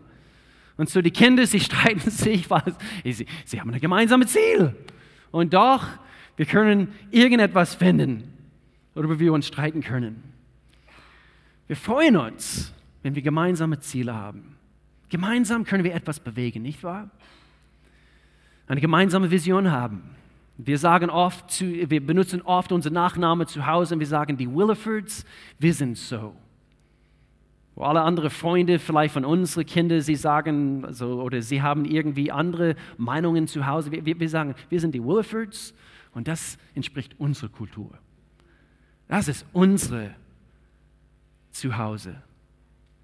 Und 0.77 0.89
so 0.89 1.01
die 1.01 1.11
Kinder, 1.11 1.45
sie 1.45 1.59
streiten 1.61 2.09
sich, 2.09 2.49
weil 2.49 2.75
sie, 3.03 3.25
sie 3.45 3.59
haben 3.59 3.71
ein 3.71 3.79
gemeinsames 3.79 4.31
Ziel. 4.31 4.75
Und 5.31 5.53
doch, 5.53 5.87
wir 6.35 6.45
können 6.45 6.93
irgendetwas 7.11 7.75
finden, 7.75 8.23
worüber 8.93 9.19
wir 9.19 9.33
uns 9.33 9.47
streiten 9.47 9.81
können. 9.81 10.23
Wir 11.67 11.75
freuen 11.75 12.17
uns, 12.17 12.73
wenn 13.03 13.15
wir 13.15 13.21
gemeinsame 13.21 13.79
Ziele 13.79 14.13
haben. 14.13 14.55
Gemeinsam 15.09 15.63
können 15.63 15.83
wir 15.83 15.93
etwas 15.93 16.19
bewegen, 16.19 16.63
nicht 16.63 16.83
wahr? 16.83 17.09
Eine 18.67 18.81
gemeinsame 18.81 19.29
Vision 19.29 19.71
haben. 19.71 20.15
Wir 20.57 20.77
sagen 20.77 21.09
oft, 21.09 21.61
wir 21.61 22.05
benutzen 22.05 22.41
oft 22.41 22.71
unsere 22.71 22.93
Nachname 22.93 23.45
zu 23.45 23.65
Hause 23.65 23.95
und 23.95 23.99
wir 23.99 24.07
sagen, 24.07 24.37
die 24.37 24.51
Willifords, 24.51 25.25
wir 25.59 25.73
sind 25.73 25.97
so. 25.97 26.35
Wo 27.75 27.83
alle 27.83 28.01
anderen 28.01 28.29
Freunde 28.29 28.77
vielleicht 28.77 29.13
von 29.13 29.25
unseren 29.25 29.65
Kindern, 29.65 30.01
sie 30.01 30.15
sagen, 30.15 30.85
also, 30.85 31.21
oder 31.21 31.41
sie 31.41 31.61
haben 31.61 31.85
irgendwie 31.85 32.31
andere 32.31 32.75
Meinungen 32.97 33.47
zu 33.47 33.65
Hause. 33.65 33.91
Wir, 33.91 34.05
wir, 34.05 34.19
wir 34.19 34.29
sagen, 34.29 34.53
wir 34.69 34.79
sind 34.79 34.93
die 34.93 35.03
Willifords 35.03 35.73
und 36.13 36.27
das 36.27 36.57
entspricht 36.75 37.19
unserer 37.19 37.49
Kultur. 37.49 37.89
Das 39.07 39.27
ist 39.27 39.45
unsere 39.53 40.11
Zuhause. 41.51 42.21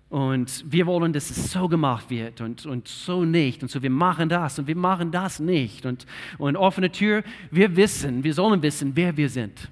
Und 0.09 0.65
wir 0.67 0.88
wollen, 0.88 1.13
dass 1.13 1.29
es 1.29 1.51
so 1.51 1.67
gemacht 1.67 2.09
wird 2.09 2.41
und, 2.41 2.65
und 2.65 2.88
so 2.88 3.25
nicht. 3.25 3.61
Und 3.61 3.69
so, 3.69 3.83
wir 3.83 3.91
machen 3.91 4.27
das 4.27 4.57
und 4.57 4.67
wir 4.67 4.75
machen 4.75 5.11
das 5.11 5.39
nicht. 5.39 5.85
Und, 5.85 6.07
und 6.39 6.57
offene 6.57 6.91
Tür, 6.91 7.23
wir 7.51 7.75
wissen, 7.75 8.23
wir 8.23 8.33
sollen 8.33 8.61
wissen, 8.63 8.95
wer 8.95 9.15
wir 9.17 9.29
sind. 9.29 9.69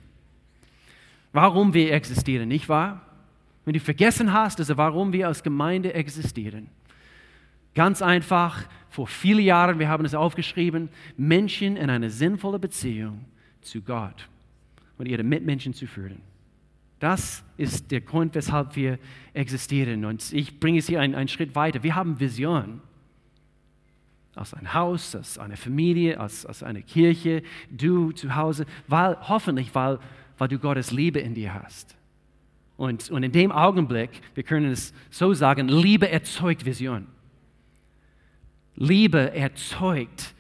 Warum 1.33 1.73
wir 1.73 1.91
existieren, 1.91 2.49
nicht 2.49 2.69
wahr? 2.69 3.06
Wenn 3.67 3.73
du 3.73 3.81
vergessen 3.81 4.31
hast, 4.31 4.61
also 4.61 4.77
warum 4.77 5.11
wir 5.11 5.27
als 5.27 5.43
Gemeinde 5.43 5.93
existieren. 5.93 6.69
Ganz 7.75 8.01
einfach, 8.01 8.63
vor 8.87 9.07
vielen 9.07 9.43
Jahren, 9.43 9.77
wir 9.77 9.89
haben 9.89 10.05
es 10.05 10.15
aufgeschrieben, 10.15 10.87
Menschen 11.17 11.75
in 11.75 11.89
eine 11.89 12.09
sinnvolle 12.09 12.59
Beziehung 12.59 13.25
zu 13.59 13.81
Gott 13.81 14.29
und 14.97 15.05
ihre 15.05 15.23
Mitmenschen 15.23 15.73
zu 15.73 15.85
führen. 15.85 16.21
Das 16.99 17.43
ist 17.57 17.91
der 17.91 17.99
Grund, 17.99 18.35
weshalb 18.35 18.77
wir 18.77 18.99
existieren. 19.33 20.05
Und 20.05 20.31
ich 20.31 20.61
bringe 20.61 20.79
es 20.79 20.87
hier 20.87 21.01
einen, 21.01 21.13
einen 21.13 21.27
Schritt 21.27 21.53
weiter. 21.53 21.83
Wir 21.83 21.93
haben 21.93 22.21
Vision. 22.21 22.79
Als 24.33 24.53
ein 24.53 24.73
Haus, 24.73 25.13
als 25.13 25.37
eine 25.37 25.57
Familie, 25.57 26.21
als, 26.21 26.45
als 26.45 26.63
eine 26.63 26.83
Kirche, 26.83 27.43
du 27.69 28.13
zu 28.13 28.33
Hause, 28.33 28.65
weil, 28.87 29.17
hoffentlich, 29.27 29.75
weil, 29.75 29.99
weil 30.37 30.47
du 30.47 30.57
Gottes 30.57 30.91
Liebe 30.91 31.19
in 31.19 31.33
dir 31.33 31.53
hast. 31.53 31.96
Und, 32.77 33.09
und 33.09 33.23
in 33.23 33.31
dem 33.31 33.51
Augenblick, 33.51 34.09
wir 34.35 34.43
können 34.43 34.71
es 34.71 34.93
so 35.09 35.33
sagen, 35.33 35.67
Liebe 35.67 36.09
erzeugt 36.09 36.63
Vision. 36.63 37.07
Liebe 38.75 39.33
erzeugt 39.33 40.35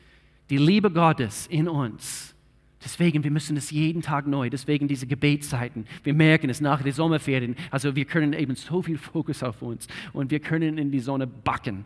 die 0.49 0.57
Liebe 0.57 0.91
Gottes 0.91 1.47
in 1.47 1.67
uns. 1.67 2.35
Deswegen, 2.83 3.23
wir 3.23 3.31
müssen 3.31 3.57
es 3.57 3.71
jeden 3.71 4.03
Tag 4.03 4.27
neu, 4.27 4.49
deswegen 4.51 4.87
diese 4.87 5.07
Gebetszeiten. 5.07 5.87
Wir 6.03 6.13
merken 6.13 6.49
es 6.49 6.61
nach 6.61 6.83
den 6.83 6.93
Sommerferien. 6.93 7.55
Also 7.71 7.95
wir 7.95 8.05
können 8.05 8.33
eben 8.33 8.55
so 8.55 8.83
viel 8.83 8.99
Fokus 8.99 9.41
auf 9.41 9.63
uns 9.63 9.87
und 10.13 10.29
wir 10.29 10.39
können 10.39 10.77
in 10.77 10.91
die 10.91 10.99
Sonne 10.99 11.25
backen. 11.25 11.85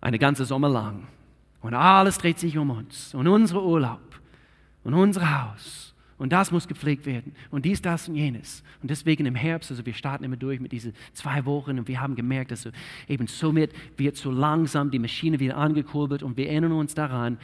Eine 0.00 0.18
ganze 0.18 0.44
Sommer 0.44 0.68
lang. 0.68 1.08
Und 1.62 1.74
alles 1.74 2.18
dreht 2.18 2.38
sich 2.38 2.58
um 2.58 2.70
uns 2.70 3.14
und 3.14 3.26
unser 3.26 3.62
Urlaub 3.62 4.20
und 4.84 4.94
unser 4.94 5.52
Haus 5.52 5.91
und 6.22 6.32
das 6.32 6.52
muss 6.52 6.68
gepflegt 6.68 7.04
werden. 7.04 7.34
Und 7.50 7.64
dies, 7.64 7.82
das 7.82 8.08
und 8.08 8.14
jenes. 8.14 8.62
Und 8.80 8.92
deswegen 8.92 9.26
im 9.26 9.34
Herbst, 9.34 9.72
also 9.72 9.84
wir 9.84 9.92
starten 9.92 10.22
immer 10.22 10.36
durch 10.36 10.60
mit 10.60 10.70
diesen 10.70 10.92
zwei 11.14 11.44
Wochen 11.46 11.80
und 11.80 11.88
wir 11.88 12.00
haben 12.00 12.14
gemerkt, 12.14 12.52
dass 12.52 12.68
eben 13.08 13.26
somit 13.26 13.72
wird 13.96 14.16
so 14.16 14.30
langsam 14.30 14.92
die 14.92 15.00
Maschine 15.00 15.40
wieder 15.40 15.56
angekurbelt 15.56 16.22
und 16.22 16.36
wir 16.36 16.48
erinnern 16.48 16.70
uns 16.70 16.94
daran, 16.94 17.38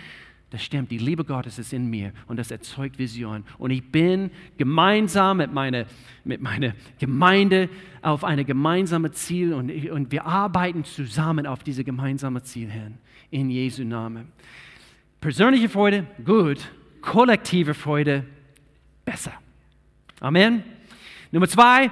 das 0.51 0.63
stimmt, 0.63 0.93
die 0.93 0.99
Liebe 0.99 1.25
Gottes 1.25 1.59
ist 1.59 1.73
in 1.73 1.91
mir 1.91 2.13
und 2.29 2.39
das 2.39 2.53
erzeugt 2.53 3.01
Vision. 3.01 3.43
Und 3.59 3.73
ich 3.73 3.91
bin 3.91 4.31
gemeinsam 4.59 5.39
mit 5.39 5.53
meiner, 5.53 5.87
mit 6.23 6.41
meiner 6.41 6.73
Gemeinde 7.01 7.69
auf 8.01 8.23
ein 8.23 8.47
gemeinsames 8.47 9.11
Ziel 9.15 9.55
und, 9.55 9.73
und 9.91 10.13
wir 10.13 10.25
arbeiten 10.25 10.85
zusammen 10.85 11.49
auf 11.49 11.65
dieses 11.65 11.85
gemeinsame 11.85 12.45
Ziel 12.45 12.71
hin. 12.71 12.99
In 13.33 13.51
Jesu 13.51 13.83
Namen. 13.83 14.29
Persönliche 15.21 15.69
Freude, 15.69 16.07
gut. 16.25 16.61
Kollektive 17.01 17.75
Freude, 17.75 18.25
besser. 19.09 19.33
Amen. 20.21 20.63
Nummer 21.31 21.49
zwei, 21.49 21.91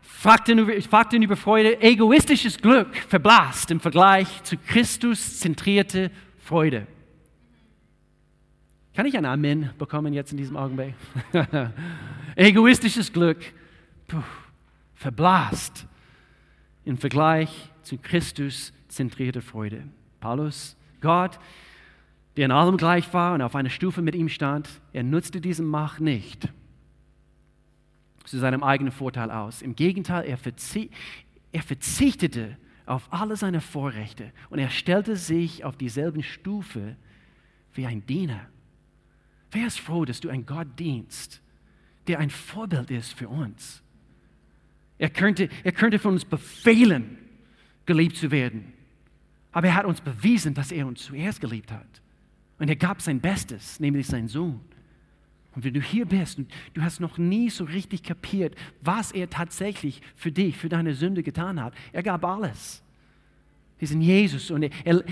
Fakten 0.00 0.58
über, 0.58 0.80
Fakten 0.80 1.22
über 1.22 1.36
Freude. 1.36 1.82
Egoistisches 1.82 2.56
Glück 2.56 2.96
verblasst 2.96 3.70
im 3.70 3.80
Vergleich 3.80 4.42
zu 4.44 4.56
Christus-zentrierte 4.56 6.10
Freude. 6.38 6.86
Kann 8.94 9.04
ich 9.04 9.16
ein 9.18 9.26
Amen 9.26 9.70
bekommen 9.76 10.14
jetzt 10.14 10.32
in 10.32 10.38
diesem 10.38 10.56
Augenblick? 10.56 10.94
Egoistisches 12.36 13.12
Glück 13.12 13.38
puh, 14.08 14.22
verblasst 14.94 15.86
im 16.86 16.96
Vergleich 16.96 17.50
zu 17.82 17.98
Christus-zentrierte 17.98 19.42
Freude. 19.42 19.82
Paulus, 20.20 20.76
Gott, 21.02 21.38
der 22.36 22.46
in 22.46 22.52
allem 22.52 22.76
gleich 22.76 23.12
war 23.12 23.34
und 23.34 23.42
auf 23.42 23.54
einer 23.54 23.70
Stufe 23.70 24.02
mit 24.02 24.14
ihm 24.14 24.28
stand, 24.28 24.68
er 24.92 25.02
nutzte 25.02 25.40
diese 25.40 25.62
Macht 25.62 26.00
nicht 26.00 26.48
zu 28.24 28.38
seinem 28.38 28.62
eigenen 28.62 28.92
Vorteil 28.92 29.30
aus. 29.30 29.62
Im 29.62 29.76
Gegenteil, 29.76 30.24
er, 30.24 30.38
verzie 30.38 30.90
er 31.52 31.62
verzichtete 31.62 32.56
auf 32.86 33.12
alle 33.12 33.36
seine 33.36 33.60
Vorrechte 33.60 34.32
und 34.50 34.58
er 34.58 34.70
stellte 34.70 35.16
sich 35.16 35.64
auf 35.64 35.76
dieselben 35.76 36.22
Stufe 36.22 36.96
wie 37.74 37.86
ein 37.86 38.04
Diener. 38.06 38.40
Wer 39.50 39.66
ist 39.66 39.78
froh, 39.78 40.04
dass 40.04 40.20
du 40.20 40.28
ein 40.28 40.46
Gott 40.46 40.78
dienst, 40.78 41.40
der 42.08 42.18
ein 42.18 42.30
Vorbild 42.30 42.90
ist 42.90 43.14
für 43.14 43.28
uns? 43.28 43.82
Er 44.98 45.10
könnte, 45.10 45.48
er 45.62 45.72
könnte 45.72 45.98
von 45.98 46.14
uns 46.14 46.24
befehlen, 46.24 47.18
geliebt 47.86 48.16
zu 48.16 48.30
werden. 48.30 48.72
Aber 49.52 49.68
er 49.68 49.74
hat 49.74 49.86
uns 49.86 50.00
bewiesen, 50.00 50.54
dass 50.54 50.72
er 50.72 50.86
uns 50.86 51.04
zuerst 51.04 51.40
geliebt 51.40 51.70
hat. 51.70 52.02
Und 52.58 52.68
er 52.68 52.76
gab 52.76 53.02
sein 53.02 53.20
Bestes, 53.20 53.80
nämlich 53.80 54.06
seinen 54.06 54.28
Sohn. 54.28 54.60
Und 55.54 55.64
wenn 55.64 55.74
du 55.74 55.80
hier 55.80 56.06
bist 56.06 56.38
und 56.38 56.50
du 56.74 56.82
hast 56.82 57.00
noch 57.00 57.18
nie 57.18 57.48
so 57.48 57.64
richtig 57.64 58.02
kapiert, 58.02 58.54
was 58.80 59.12
er 59.12 59.30
tatsächlich 59.30 60.02
für 60.16 60.32
dich, 60.32 60.56
für 60.56 60.68
deine 60.68 60.94
Sünde 60.94 61.22
getan 61.22 61.62
hat, 61.62 61.74
er 61.92 62.02
gab 62.02 62.24
alles. 62.24 62.82
Diesen 63.80 64.00
Jesus 64.00 64.50
und 64.50 64.64
er, 64.64 64.70
er, 64.84 65.04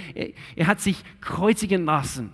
er 0.56 0.66
hat 0.66 0.80
sich 0.80 1.04
kreuzigen 1.20 1.84
lassen 1.84 2.32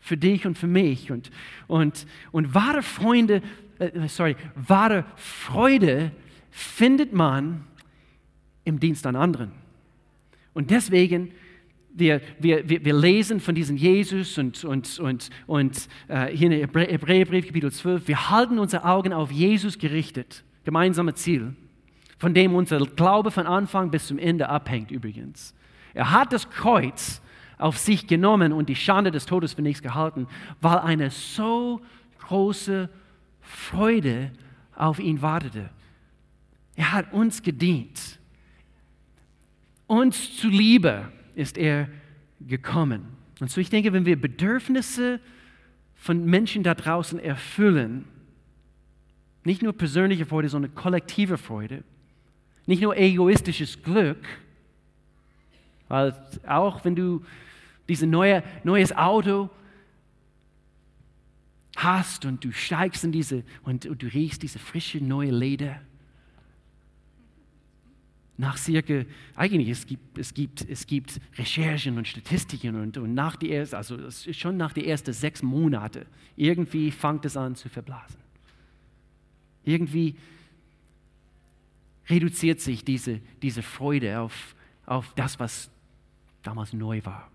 für 0.00 0.16
dich 0.16 0.46
und 0.46 0.56
für 0.56 0.66
mich. 0.66 1.10
Und, 1.10 1.30
und, 1.66 2.06
und 2.32 2.54
wahre 2.54 2.82
Freunde, 2.82 3.42
äh, 3.78 4.08
sorry, 4.08 4.36
wahre 4.54 5.04
Freude 5.16 6.12
findet 6.50 7.12
man 7.12 7.64
im 8.64 8.80
Dienst 8.80 9.06
an 9.06 9.16
anderen. 9.16 9.52
Und 10.54 10.70
deswegen 10.70 11.32
wir, 11.96 12.20
wir, 12.38 12.68
wir, 12.68 12.94
lesen 12.94 13.40
von 13.40 13.54
diesem 13.54 13.76
Jesus 13.76 14.36
und, 14.36 14.64
und, 14.64 14.98
und, 14.98 15.30
und 15.46 15.88
äh, 16.08 16.26
hier 16.26 16.50
in 16.50 16.60
Hebräerbrief 16.60 17.46
Kapitel 17.46 17.72
12, 17.72 18.06
wir 18.06 18.30
halten 18.30 18.58
unsere 18.58 18.84
Augen 18.84 19.12
auf 19.14 19.32
Jesus 19.32 19.78
gerichtet, 19.78 20.44
gemeinsames 20.64 21.14
Ziel, 21.16 21.56
von 22.18 22.34
dem 22.34 22.54
unser 22.54 22.78
Glaube 22.80 23.30
von 23.30 23.46
Anfang 23.46 23.90
bis 23.90 24.06
zum 24.06 24.18
Ende 24.18 24.48
abhängt 24.48 24.90
übrigens. 24.90 25.54
Er 25.94 26.10
hat 26.10 26.32
das 26.32 26.50
Kreuz 26.50 27.22
auf 27.56 27.78
sich 27.78 28.06
genommen 28.06 28.52
und 28.52 28.68
die 28.68 28.76
Schande 28.76 29.10
des 29.10 29.24
Todes 29.24 29.54
für 29.54 29.62
nichts 29.62 29.82
gehalten, 29.82 30.28
weil 30.60 30.78
eine 30.78 31.10
so 31.10 31.80
große 32.28 32.90
Freude 33.40 34.32
auf 34.74 34.98
ihn 34.98 35.22
wartete. 35.22 35.70
Er 36.74 36.92
hat 36.92 37.14
uns 37.14 37.42
gedient, 37.42 38.18
uns 39.86 40.36
zuliebe 40.36 41.10
ist 41.36 41.56
er 41.56 41.88
gekommen. 42.40 43.06
Und 43.38 43.50
so 43.50 43.60
ich 43.60 43.70
denke, 43.70 43.92
wenn 43.92 44.06
wir 44.06 44.20
Bedürfnisse 44.20 45.20
von 45.94 46.24
Menschen 46.24 46.62
da 46.62 46.74
draußen 46.74 47.20
erfüllen, 47.20 48.06
nicht 49.44 49.62
nur 49.62 49.72
persönliche 49.72 50.26
Freude, 50.26 50.48
sondern 50.48 50.74
kollektive 50.74 51.38
Freude, 51.38 51.84
nicht 52.66 52.82
nur 52.82 52.96
egoistisches 52.96 53.82
Glück, 53.82 54.26
weil 55.88 56.14
auch 56.48 56.84
wenn 56.84 56.96
du 56.96 57.24
dieses 57.88 58.08
neue, 58.08 58.42
neues 58.64 58.96
Auto 58.96 59.50
hast 61.76 62.24
und 62.24 62.42
du 62.42 62.50
steigst 62.50 63.04
in 63.04 63.12
diese 63.12 63.44
und, 63.62 63.86
und 63.86 64.02
du 64.02 64.06
riechst 64.06 64.42
diese 64.42 64.58
frische 64.58 64.98
neue 64.98 65.30
Leder, 65.30 65.80
nach 68.38 68.58
circa, 68.58 69.04
eigentlich 69.34 69.68
es 69.68 69.86
gibt, 69.86 70.18
es 70.18 70.34
gibt, 70.34 70.68
es 70.68 70.86
gibt 70.86 71.20
Recherchen 71.38 71.96
und 71.96 72.06
Statistiken 72.06 72.80
und, 72.80 72.98
und 72.98 73.14
nach 73.14 73.36
die 73.36 73.50
erste, 73.50 73.76
also 73.76 74.10
schon 74.10 74.56
nach 74.56 74.72
den 74.72 74.84
ersten 74.84 75.12
sechs 75.12 75.42
Monate, 75.42 76.06
irgendwie 76.36 76.90
fängt 76.90 77.24
es 77.24 77.36
an 77.36 77.56
zu 77.56 77.68
verblasen. 77.68 78.20
Irgendwie 79.64 80.16
reduziert 82.08 82.60
sich 82.60 82.84
diese, 82.84 83.20
diese 83.42 83.62
Freude 83.62 84.20
auf, 84.20 84.54
auf 84.84 85.12
das, 85.14 85.40
was 85.40 85.70
damals 86.42 86.72
neu 86.72 87.00
war. 87.04 87.30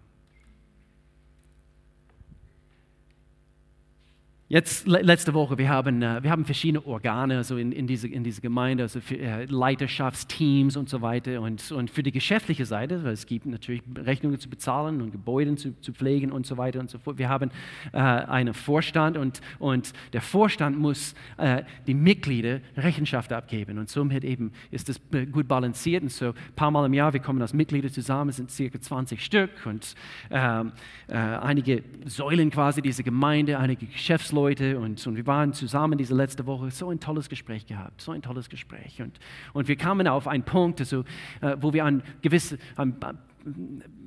Jetzt 4.52 4.86
letzte 4.86 5.34
Woche, 5.34 5.58
wir 5.58 5.70
haben, 5.70 6.02
äh, 6.02 6.22
wir 6.24 6.30
haben 6.30 6.44
verschiedene 6.44 6.86
Organe 6.86 7.38
also 7.38 7.56
in, 7.56 7.72
in, 7.72 7.88
diese, 7.88 8.10
in 8.10 8.22
diese 8.26 8.42
Gemeinde, 8.42 8.84
also 8.84 9.00
für 9.00 9.18
äh, 9.18 9.46
Leiterschaftsteams 9.46 10.76
und 10.76 10.90
so 10.90 11.02
weiter. 11.02 11.40
Und, 11.40 11.72
und 11.72 11.90
für 11.90 12.04
die 12.04 12.12
geschäftliche 12.12 12.66
Seite, 12.66 13.02
weil 13.06 13.14
es 13.14 13.26
gibt 13.26 13.46
natürlich 13.46 13.82
Rechnungen 13.96 14.42
zu 14.42 14.50
bezahlen 14.50 15.02
und 15.02 15.12
Gebäude 15.14 15.56
zu, 15.56 15.80
zu 15.80 15.94
pflegen 15.94 16.34
und 16.34 16.46
so 16.46 16.58
weiter 16.58 16.82
und 16.82 16.90
so 16.90 16.98
fort. 16.98 17.18
Wir 17.18 17.30
haben 17.30 17.50
äh, 17.94 17.98
einen 18.00 18.54
Vorstand 18.54 19.16
und, 19.16 19.40
und 19.58 19.94
der 20.12 20.20
Vorstand 20.20 20.78
muss 20.78 21.16
äh, 21.38 21.64
die 21.88 21.94
Mitglieder 21.94 22.60
Rechenschaft 22.76 23.32
abgeben. 23.32 23.78
Und 23.78 23.88
somit 23.88 24.26
eben 24.26 24.52
ist 24.70 24.90
das 24.90 25.00
gut 25.32 25.48
balanciert. 25.48 26.04
Und 26.04 26.12
so 26.12 26.26
ein 26.26 26.56
paar 26.58 26.72
Mal 26.72 26.88
im 26.88 26.94
Jahr, 26.94 27.14
wir 27.14 27.22
kommen 27.22 27.42
als 27.42 27.54
Mitglieder 27.54 27.90
zusammen, 27.90 28.34
sind 28.34 28.52
circa 28.52 28.82
20 28.82 29.24
Stück 29.24 29.52
und 29.64 29.96
ähm, 30.30 30.74
äh, 31.08 31.14
einige 31.16 31.84
Säulen 32.04 32.50
quasi 32.50 32.82
dieser 32.82 33.04
Gemeinde, 33.04 33.58
einige 33.58 33.86
Geschäftsleute 33.86 34.41
Leute 34.42 34.80
und, 34.80 35.06
und 35.06 35.16
wir 35.16 35.28
waren 35.28 35.54
zusammen 35.54 35.98
diese 35.98 36.16
letzte 36.16 36.46
Woche, 36.46 36.72
so 36.72 36.90
ein 36.90 37.00
tolles 37.00 37.30
Gespräch 37.30 37.66
gehabt, 37.68 38.02
so 38.02 38.12
ein 38.12 38.22
tolles 38.22 38.50
Gespräch. 38.50 39.02
Und, 39.02 39.20
und 39.54 39.68
wir 39.68 39.76
kamen 39.76 40.08
auf 40.08 40.28
einen 40.28 40.44
Punkt, 40.44 40.80
also, 40.80 41.04
äh, 41.42 41.56
wo 41.60 41.74
wir 41.74 41.86
an 41.86 42.02
gewisse, 42.22 42.58
an, 42.76 42.96
an 43.02 43.20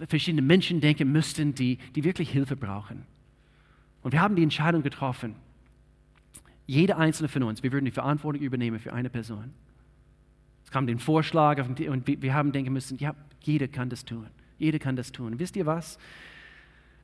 verschiedene 0.08 0.42
Menschen 0.42 0.80
denken 0.80 1.10
müssten, 1.12 1.54
die, 1.54 1.78
die 1.94 2.04
wirklich 2.04 2.30
Hilfe 2.30 2.56
brauchen. 2.56 3.04
Und 4.02 4.12
wir 4.12 4.20
haben 4.20 4.36
die 4.36 4.42
Entscheidung 4.42 4.82
getroffen, 4.82 5.36
jeder 6.66 6.98
einzelne 6.98 7.28
von 7.28 7.42
uns, 7.44 7.62
wir 7.62 7.72
würden 7.72 7.84
die 7.84 7.90
Verantwortung 7.90 8.42
übernehmen 8.42 8.78
für 8.78 8.92
eine 8.92 9.10
Person. 9.10 9.52
Es 10.64 10.70
kam 10.70 10.86
den 10.86 10.98
Vorschlag 10.98 11.58
und 11.68 12.06
wir 12.06 12.34
haben 12.34 12.52
denken 12.52 12.72
müssen, 12.72 12.98
ja, 12.98 13.14
jeder 13.40 13.68
kann 13.68 13.90
das 13.90 14.04
tun. 14.04 14.26
Jeder 14.58 14.78
kann 14.78 14.96
das 14.96 15.12
tun. 15.12 15.38
Wisst 15.38 15.56
ihr 15.56 15.66
was? 15.66 15.98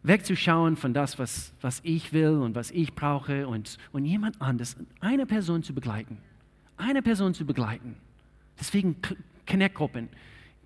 Wegzuschauen 0.02 0.76
von 0.76 0.95
das, 0.95 1.19
was, 1.19 1.52
was 1.61 1.80
ich 1.85 2.12
will 2.12 2.38
und 2.38 2.54
was 2.54 2.71
ich 2.71 2.95
brauche 2.95 3.47
und, 3.47 3.78
und 3.92 4.04
jemand 4.04 4.40
anderes, 4.40 4.76
eine 5.00 5.26
Person 5.26 5.62
zu 5.62 5.75
begleiten. 5.75 6.19
Eine 6.76 7.02
Person 7.02 7.35
zu 7.35 7.45
begleiten. 7.45 7.97
Deswegen 8.59 8.97
Connect-Gruppen. 9.47 10.09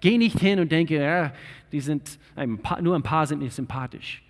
Geh 0.00 0.18
nicht 0.18 0.38
hin 0.38 0.60
und 0.60 0.70
denke, 0.70 0.96
ja, 0.96 1.32
die 1.72 1.80
sind, 1.80 2.18
ein 2.36 2.58
paar, 2.58 2.80
nur 2.80 2.94
ein 2.94 3.02
paar 3.02 3.26
sind 3.26 3.40
nicht 3.40 3.54
sympathisch. 3.54 4.22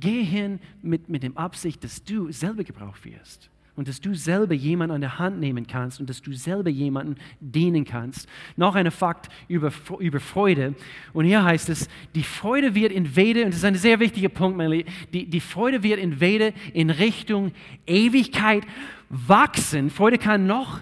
Geh 0.00 0.24
hin 0.24 0.60
mit, 0.82 1.08
mit 1.08 1.22
dem 1.22 1.36
Absicht, 1.36 1.84
dass 1.84 2.02
du 2.02 2.32
selber 2.32 2.64
gebraucht 2.64 3.04
wirst 3.04 3.50
und 3.78 3.86
dass 3.86 4.00
du 4.00 4.12
selber 4.12 4.54
jemanden 4.54 4.96
an 4.96 5.00
der 5.00 5.20
Hand 5.20 5.38
nehmen 5.38 5.64
kannst 5.68 6.00
und 6.00 6.10
dass 6.10 6.20
du 6.20 6.32
selber 6.32 6.68
jemanden 6.68 7.14
dienen 7.38 7.84
kannst. 7.84 8.28
Noch 8.56 8.74
ein 8.74 8.90
Fakt 8.90 9.28
über, 9.46 9.72
über 10.00 10.18
Freude. 10.18 10.74
Und 11.12 11.26
hier 11.26 11.44
heißt 11.44 11.68
es, 11.68 11.88
die 12.16 12.24
Freude 12.24 12.74
wird 12.74 12.92
entweder, 12.92 13.42
und 13.44 13.50
das 13.50 13.58
ist 13.58 13.64
ein 13.64 13.76
sehr 13.76 14.00
wichtiger 14.00 14.30
Punkt, 14.30 14.58
meine 14.58 14.82
die, 15.12 15.26
die 15.26 15.40
Freude 15.40 15.84
wird 15.84 16.00
entweder 16.00 16.50
in 16.74 16.90
Richtung 16.90 17.52
Ewigkeit 17.86 18.64
wachsen. 19.10 19.90
Freude 19.90 20.18
kann 20.18 20.48
noch 20.48 20.80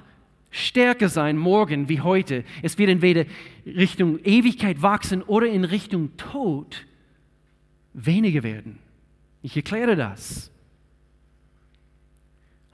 stärker 0.48 1.10
sein 1.10 1.36
morgen 1.36 1.90
wie 1.90 2.00
heute. 2.00 2.44
Es 2.62 2.78
wird 2.78 2.88
entweder 2.88 3.26
Richtung 3.66 4.20
Ewigkeit 4.24 4.80
wachsen 4.80 5.20
oder 5.20 5.48
in 5.48 5.64
Richtung 5.64 6.16
Tod 6.16 6.86
weniger 7.92 8.42
werden. 8.42 8.78
Ich 9.42 9.54
erkläre 9.54 9.96
das. 9.96 10.50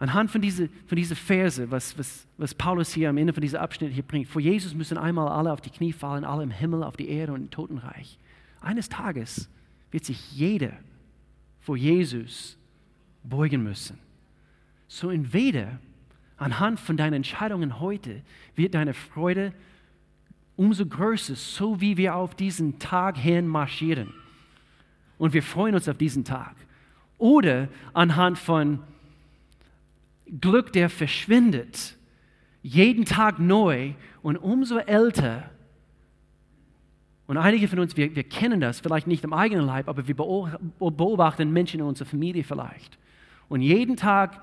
Anhand 0.03 0.33
von 0.33 0.41
diesen 0.41 0.69
von 0.89 0.97
diese 0.97 1.15
Verse, 1.15 1.71
was, 1.71 1.97
was, 1.97 2.27
was 2.37 2.55
Paulus 2.55 2.93
hier 2.93 3.09
am 3.09 3.19
Ende 3.19 3.33
von 3.33 3.41
diesem 3.41 3.61
Abschnitt 3.61 3.93
hier 3.93 4.03
bringt, 4.03 4.27
vor 4.27 4.41
Jesus 4.41 4.75
müssen 4.75 4.99
einmal 4.99 5.29
alle 5.29 5.53
auf 5.53 5.61
die 5.61 5.71
Knie 5.71 5.93
fallen, 5.93 6.25
alle 6.25 6.43
im 6.43 6.51
Himmel, 6.51 6.83
auf 6.83 6.97
die 6.97 7.09
Erde 7.09 7.33
und 7.33 7.43
im 7.43 7.51
Totenreich. 7.51 8.19
Eines 8.61 8.89
Tages 8.89 9.49
wird 9.93 10.05
sich 10.05 10.33
jeder 10.33 10.73
vor 11.61 11.77
Jesus 11.77 12.59
beugen 13.23 13.63
müssen. 13.63 13.97
So 14.89 15.09
entweder 15.09 15.79
anhand 16.37 16.81
von 16.81 16.97
deinen 16.97 17.15
Entscheidungen 17.15 17.79
heute 17.79 18.23
wird 18.57 18.75
deine 18.75 18.95
Freude 18.95 19.53
umso 20.57 20.85
größer, 20.85 21.37
so 21.37 21.81
wie 21.81 21.97
wir 21.97 22.17
auf 22.17 22.35
diesen 22.35 22.81
Tag 22.81 23.19
hin 23.19 23.47
marschieren. 23.47 24.13
Und 25.17 25.33
wir 25.33 25.45
freuen 25.45 25.77
uns 25.77 25.89
auf 25.89 25.97
diesen 25.97 26.25
Tag. 26.25 26.57
Oder 27.19 27.69
anhand 27.93 28.37
von 28.37 28.81
Glück, 30.41 30.73
der 30.73 30.89
verschwindet, 30.89 31.97
jeden 32.63 33.05
Tag 33.05 33.39
neu 33.39 33.93
und 34.23 34.37
umso 34.37 34.79
älter. 34.79 35.51
Und 37.27 37.37
einige 37.37 37.69
von 37.69 37.79
uns, 37.79 37.97
wir, 37.97 38.15
wir 38.15 38.25
kennen 38.25 38.61
das, 38.61 38.81
vielleicht 38.81 39.07
nicht 39.07 39.25
im 39.25 39.33
eigenen 39.33 39.65
Leib, 39.65 39.89
aber 39.89 40.07
wir 40.07 40.15
beobachten 40.15 41.53
Menschen 41.53 41.81
in 41.81 41.87
unserer 41.87 42.09
Familie 42.09 42.45
vielleicht. 42.45 42.99
Und 43.49 43.63
jeden 43.63 43.97
Tag, 43.97 44.43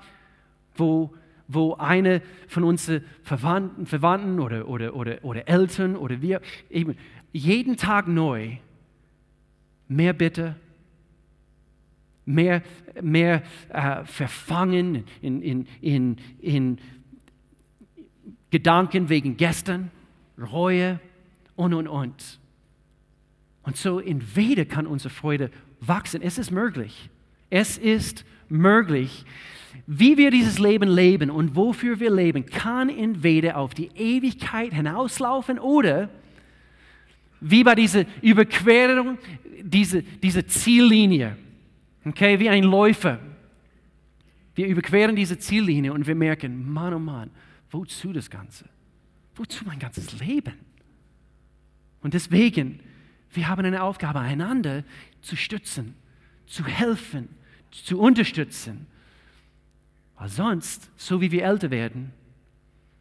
wo, 0.74 1.12
wo 1.48 1.74
eine 1.74 2.22
von 2.48 2.64
unseren 2.64 3.04
Verwandten, 3.22 3.86
Verwandten 3.86 4.38
oder, 4.40 4.68
oder, 4.68 4.94
oder, 4.94 5.18
oder 5.22 5.48
Eltern 5.48 5.96
oder 5.96 6.22
wir, 6.22 6.40
eben, 6.68 6.96
jeden 7.32 7.76
Tag 7.76 8.08
neu, 8.08 8.56
mehr 9.88 10.12
bitte, 10.12 10.56
mehr, 12.34 12.62
mehr 13.00 13.42
äh, 13.68 14.04
verfangen 14.04 15.04
in, 15.20 15.42
in, 15.42 15.66
in, 15.80 16.16
in 16.40 16.78
Gedanken 18.50 19.08
wegen 19.08 19.36
gestern, 19.36 19.90
Reue 20.38 21.00
und, 21.56 21.74
und, 21.74 21.88
und. 21.88 22.40
Und 23.62 23.76
so 23.76 24.00
entweder 24.00 24.64
kann 24.64 24.86
unsere 24.86 25.12
Freude 25.12 25.50
wachsen. 25.80 26.22
Es 26.22 26.38
ist 26.38 26.50
möglich. 26.50 27.10
Es 27.50 27.78
ist 27.78 28.24
möglich. 28.48 29.24
Wie 29.86 30.16
wir 30.16 30.30
dieses 30.30 30.58
Leben 30.58 30.88
leben 30.88 31.30
und 31.30 31.56
wofür 31.56 32.00
wir 32.00 32.10
leben, 32.10 32.46
kann 32.46 32.88
entweder 32.88 33.56
auf 33.56 33.74
die 33.74 33.90
Ewigkeit 33.94 34.72
hinauslaufen 34.72 35.58
oder 35.58 36.08
wie 37.40 37.64
bei 37.64 37.74
dieser 37.74 38.04
Überquerung, 38.22 39.18
diese, 39.62 40.02
diese 40.02 40.46
Ziellinie. 40.46 41.36
Okay, 42.04 42.38
wie 42.38 42.48
ein 42.48 42.64
Läufer. 42.64 43.18
Wir 44.54 44.66
überqueren 44.66 45.16
diese 45.16 45.38
Ziellinie 45.38 45.92
und 45.92 46.06
wir 46.06 46.14
merken, 46.14 46.70
Mann, 46.70 46.94
oh 46.94 46.98
Mann, 46.98 47.30
wozu 47.70 48.12
das 48.12 48.30
Ganze? 48.30 48.64
Wozu 49.34 49.64
mein 49.64 49.78
ganzes 49.78 50.18
Leben? 50.18 50.54
Und 52.02 52.14
deswegen, 52.14 52.80
wir 53.32 53.48
haben 53.48 53.64
eine 53.64 53.82
Aufgabe, 53.82 54.20
einander 54.20 54.84
zu 55.20 55.36
stützen, 55.36 55.94
zu 56.46 56.64
helfen, 56.66 57.28
zu 57.70 58.00
unterstützen. 58.00 58.86
Weil 60.16 60.28
sonst, 60.28 60.90
so 60.96 61.20
wie 61.20 61.30
wir 61.30 61.44
älter 61.44 61.70
werden, 61.70 62.12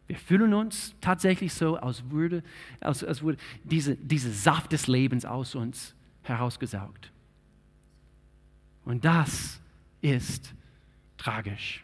wir 0.07 0.17
fühlen 0.17 0.53
uns 0.53 0.95
tatsächlich 1.01 1.53
so, 1.53 1.75
als 1.75 2.09
würde, 2.09 2.43
als, 2.79 3.03
als 3.03 3.21
würde 3.21 3.37
diese, 3.63 3.95
diese 3.95 4.31
Saft 4.31 4.71
des 4.71 4.87
Lebens 4.87 5.23
aus 5.23 5.55
uns 5.55 5.93
herausgesaugt. 6.23 7.11
Und 8.89 9.05
das 9.05 9.61
ist 10.01 10.55
tragisch. 11.15 11.83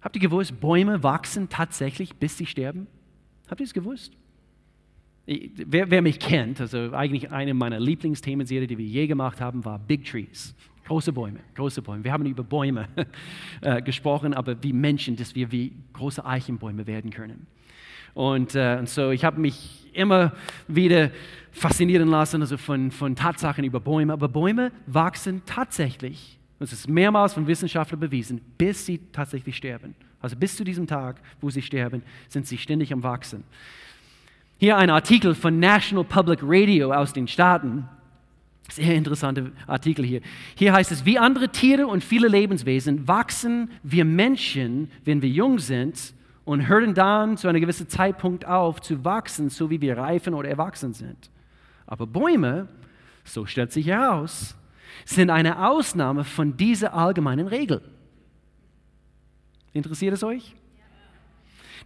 Habt 0.00 0.14
ihr 0.14 0.22
gewusst, 0.22 0.60
Bäume 0.60 1.02
wachsen 1.02 1.48
tatsächlich, 1.48 2.14
bis 2.14 2.38
sie 2.38 2.46
sterben? 2.46 2.86
Habt 3.48 3.60
ihr 3.60 3.64
es 3.64 3.74
gewusst? 3.74 4.12
Wer, 5.26 5.90
wer, 5.90 6.00
mich 6.00 6.20
kennt, 6.20 6.60
also 6.60 6.92
eigentlich 6.92 7.32
eine 7.32 7.52
meiner 7.52 7.80
Lieblingsthemen, 7.80 8.46
die 8.46 8.78
wir 8.78 8.86
je 8.86 9.08
gemacht 9.08 9.40
haben, 9.40 9.64
war 9.64 9.80
Big 9.80 10.04
Trees. 10.04 10.54
Große 10.84 11.12
Bäume, 11.12 11.40
große 11.56 11.82
Bäume. 11.82 12.04
Wir 12.04 12.12
haben 12.12 12.24
über 12.24 12.44
Bäume 12.44 12.86
äh, 13.60 13.82
gesprochen, 13.82 14.32
aber 14.32 14.62
wie 14.62 14.72
Menschen, 14.72 15.16
dass 15.16 15.34
wir 15.34 15.50
wie 15.50 15.72
große 15.94 16.24
Eichenbäume 16.24 16.86
werden 16.86 17.10
können. 17.10 17.48
Und, 18.14 18.54
äh, 18.54 18.76
und 18.78 18.88
so, 18.88 19.10
ich 19.10 19.24
habe 19.24 19.40
mich 19.40 19.88
immer 19.92 20.32
wieder 20.68 21.10
faszinieren 21.52 22.08
lassen 22.08 22.40
also 22.42 22.56
von, 22.56 22.90
von 22.90 23.16
Tatsachen 23.16 23.64
über 23.64 23.80
Bäume. 23.80 24.12
Aber 24.12 24.28
Bäume 24.28 24.72
wachsen 24.86 25.42
tatsächlich, 25.46 26.38
das 26.58 26.72
ist 26.72 26.88
mehrmals 26.88 27.34
von 27.34 27.46
Wissenschaftlern 27.46 28.00
bewiesen, 28.00 28.40
bis 28.58 28.86
sie 28.86 29.00
tatsächlich 29.12 29.56
sterben. 29.56 29.94
Also 30.20 30.36
bis 30.36 30.56
zu 30.56 30.64
diesem 30.64 30.86
Tag, 30.86 31.20
wo 31.40 31.50
sie 31.50 31.62
sterben, 31.62 32.02
sind 32.28 32.46
sie 32.46 32.58
ständig 32.58 32.92
am 32.92 33.02
Wachsen. 33.02 33.44
Hier 34.58 34.76
ein 34.76 34.90
Artikel 34.90 35.34
von 35.34 35.58
National 35.58 36.04
Public 36.04 36.40
Radio 36.42 36.92
aus 36.92 37.14
den 37.14 37.26
Staaten. 37.26 37.88
Sehr 38.70 38.94
interessanter 38.94 39.50
Artikel 39.66 40.04
hier. 40.04 40.20
Hier 40.54 40.72
heißt 40.74 40.92
es, 40.92 41.06
wie 41.06 41.18
andere 41.18 41.48
Tiere 41.48 41.86
und 41.86 42.04
viele 42.04 42.28
Lebenswesen 42.28 43.08
wachsen 43.08 43.70
wir 43.82 44.04
Menschen, 44.04 44.90
wenn 45.04 45.22
wir 45.22 45.30
jung 45.30 45.58
sind, 45.58 46.12
und 46.50 46.66
hören 46.66 46.94
dann 46.94 47.36
zu 47.36 47.46
einem 47.46 47.60
gewissen 47.60 47.88
Zeitpunkt 47.88 48.44
auf 48.44 48.80
zu 48.80 49.04
wachsen, 49.04 49.50
so 49.50 49.70
wie 49.70 49.80
wir 49.80 49.96
reifen 49.96 50.34
oder 50.34 50.48
erwachsen 50.48 50.92
sind. 50.92 51.30
Aber 51.86 52.08
Bäume, 52.08 52.66
so 53.22 53.46
stellt 53.46 53.70
sich 53.70 53.86
heraus, 53.86 54.56
sind 55.04 55.30
eine 55.30 55.64
Ausnahme 55.68 56.24
von 56.24 56.56
dieser 56.56 56.92
allgemeinen 56.92 57.46
Regel. 57.46 57.80
Interessiert 59.74 60.12
es 60.12 60.24
euch? 60.24 60.56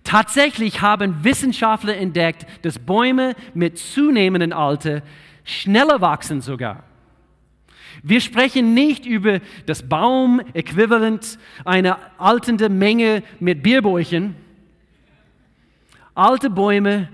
Tatsächlich 0.02 0.80
haben 0.80 1.24
Wissenschaftler 1.24 1.98
entdeckt, 1.98 2.46
dass 2.62 2.78
Bäume 2.78 3.34
mit 3.52 3.76
zunehmendem 3.76 4.54
Alter 4.54 5.02
schneller 5.44 6.00
wachsen 6.00 6.40
sogar. 6.40 6.84
Wir 8.02 8.22
sprechen 8.22 8.72
nicht 8.72 9.04
über 9.04 9.40
das 9.66 9.86
Baum-Äquivalent 9.86 11.38
einer 11.66 11.98
altenden 12.16 12.78
Menge 12.78 13.22
mit 13.40 13.62
Bierbäuchen. 13.62 14.36
Alte 16.14 16.50
Bäume 16.50 17.08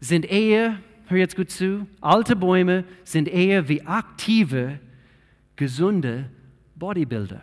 sind 0.00 0.24
eher, 0.24 0.78
hör 1.06 1.18
jetzt 1.18 1.36
gut 1.36 1.50
zu, 1.50 1.86
alte 2.00 2.36
Bäume 2.36 2.84
sind 3.02 3.28
eher 3.28 3.68
wie 3.68 3.82
aktive, 3.82 4.78
gesunde 5.56 6.30
Bodybuilder. 6.76 7.42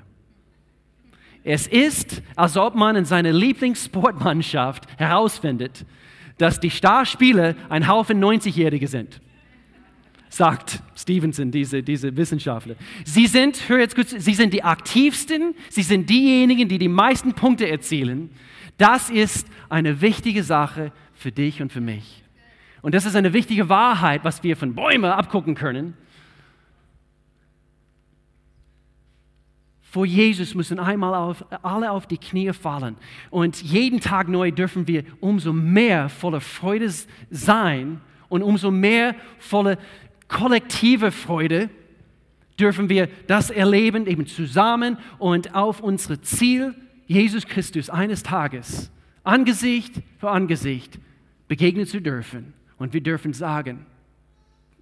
Es 1.44 1.68
ist, 1.68 2.22
als 2.36 2.56
ob 2.56 2.76
man 2.76 2.96
in 2.96 3.06
seiner 3.06 3.32
Lieblingssportmannschaft 3.32 4.88
herausfindet, 4.98 5.86
dass 6.38 6.60
die 6.60 6.70
Starspieler 6.70 7.56
ein 7.70 7.88
Haufen 7.88 8.24
90-Jährige 8.24 8.88
sind 8.88 9.20
sagt 10.32 10.82
Stevenson, 10.96 11.52
diese, 11.52 11.84
diese 11.84 12.16
Wissenschaftler. 12.16 12.76
Sie 13.04 13.28
sind, 13.28 13.68
hör 13.68 13.80
jetzt 13.80 13.96
kurz, 13.96 14.12
sie 14.12 14.34
sind 14.34 14.54
die 14.54 14.64
aktivsten, 14.64 15.54
sie 15.70 15.82
sind 15.82 16.10
diejenigen, 16.10 16.70
die 16.70 16.78
die 16.78 16.88
meisten 16.88 17.34
Punkte 17.34 17.70
erzielen. 17.70 18.30
Das 18.82 19.12
ist 19.12 19.46
eine 19.70 20.02
wichtige 20.02 20.42
Sache 20.42 20.92
für 21.14 21.32
dich 21.32 21.62
und 21.62 21.72
für 21.72 21.82
mich. 21.82 22.24
Und 22.82 22.96
das 22.96 23.06
ist 23.06 23.16
eine 23.16 23.32
wichtige 23.32 23.70
Wahrheit, 23.70 24.24
was 24.24 24.42
wir 24.42 24.58
von 24.58 24.74
Bäumen 24.74 25.12
abgucken 25.12 25.54
können. 25.54 25.94
Vor 29.84 30.08
Jesus 30.08 30.56
müssen 30.56 30.80
einmal 30.80 31.14
auf, 31.14 31.46
alle 31.62 31.92
auf 31.92 32.08
die 32.08 32.18
Knie 32.18 32.54
fallen. 32.54 32.98
Und 33.30 33.62
jeden 33.62 34.00
Tag 34.00 34.28
neu 34.28 34.50
dürfen 34.50 34.88
wir 34.88 35.04
umso 35.20 35.54
mehr 35.54 36.10
voller 36.10 36.42
Freude 36.42 36.92
sein 37.30 38.02
und 38.30 38.42
umso 38.42 38.72
mehr 38.72 39.14
voller 39.38 39.78
kollektive 40.28 41.12
Freude 41.12 41.70
dürfen 42.60 42.90
wir 42.90 43.10
das 43.28 43.52
erleben, 43.52 44.08
eben 44.08 44.26
zusammen 44.26 44.98
und 45.20 45.54
auf 45.54 45.82
unser 45.82 46.20
Ziel, 46.24 46.74
Jesus 47.08 47.46
Christus, 47.46 47.90
eines 47.90 48.24
Tages, 48.24 48.92
Angesicht 49.24 50.02
für 50.18 50.32
Angesicht, 50.32 51.00
begegnen 51.48 51.86
zu 51.86 52.02
dürfen. 52.02 52.54
Und 52.78 52.94
wir 52.94 53.02
dürfen 53.02 53.34
sagen, 53.34 53.86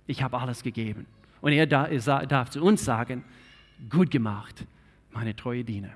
ich 0.07 0.23
habe 0.23 0.39
alles 0.39 0.63
gegeben. 0.63 1.05
Und 1.41 1.53
er 1.53 1.65
darf 1.67 2.49
zu 2.49 2.61
uns 2.61 2.85
sagen, 2.85 3.23
gut 3.89 4.11
gemacht, 4.11 4.65
meine 5.11 5.35
treue 5.35 5.63
Diener. 5.63 5.91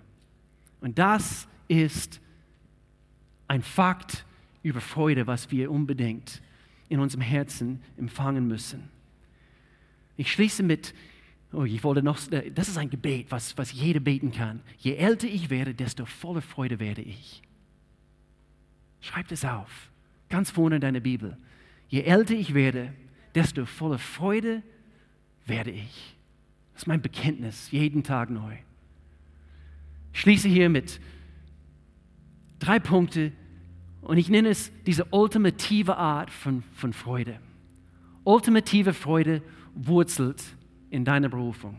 Und 0.82 1.00
das 1.00 1.48
ist 1.68 2.20
ein 3.48 3.62
Fakt 3.62 4.26
über 4.64 4.82
Freude, 4.82 5.28
was 5.28 5.52
wir 5.52 5.72
unbedingt 5.72 6.42
in 6.90 7.00
unserem 7.00 7.22
Herzen 7.22 7.82
empfangen 7.98 8.48
müssen. 8.48 8.90
Ich 10.18 10.32
schließe 10.32 10.64
mit, 10.64 10.94
oh, 11.54 11.66
ich 11.66 11.84
wollte 11.84 12.04
noch, 12.04 12.20
das 12.54 12.68
ist 12.68 12.78
ein 12.78 12.89
Gebet, 12.89 13.28
was, 13.30 13.58
was 13.58 13.72
jeder 13.72 14.00
beten 14.00 14.32
kann. 14.32 14.62
Je 14.80 14.96
älter 14.96 15.28
ich 15.28 15.50
werde, 15.50 15.74
desto 15.74 16.06
voller 16.06 16.42
Freude 16.42 16.80
werde 16.80 17.02
ich. 17.02 17.42
Schreib 19.02 19.28
das 19.28 19.46
auf, 19.46 19.89
ganz 20.30 20.52
vorne 20.52 20.76
in 20.76 20.82
deiner 20.82 21.00
Bibel. 21.00 21.38
Je 21.89 22.02
älter 22.02 22.34
ich 22.34 22.54
werde, 22.54 22.94
desto 23.36 23.66
voller 23.66 24.00
Freude 24.00 24.63
werde 25.46 25.72
ich. 25.72 26.16
Das 26.74 26.84
ist 26.84 26.88
mein 26.88 27.02
Bekenntnis, 27.02 27.70
jeden 27.72 28.04
Tag 28.04 28.30
neu. 28.30 28.56
Ich 30.13 30.22
schließe 30.22 30.48
hier 30.48 30.70
mit 30.70 31.00
drei 32.60 32.80
Punkten 32.80 33.34
und 34.02 34.18
ich 34.18 34.30
nenne 34.30 34.50
es 34.50 34.72
diese 34.86 35.06
ultimative 35.06 35.98
Art 35.98 36.32
von, 36.32 36.63
von 36.74 36.94
Freude. 36.94 37.39
Ultimative 38.24 38.94
Freude 38.94 39.42
wurzelt 39.76 40.44
in 40.94 41.04
deiner 41.04 41.28
Berufung. 41.28 41.76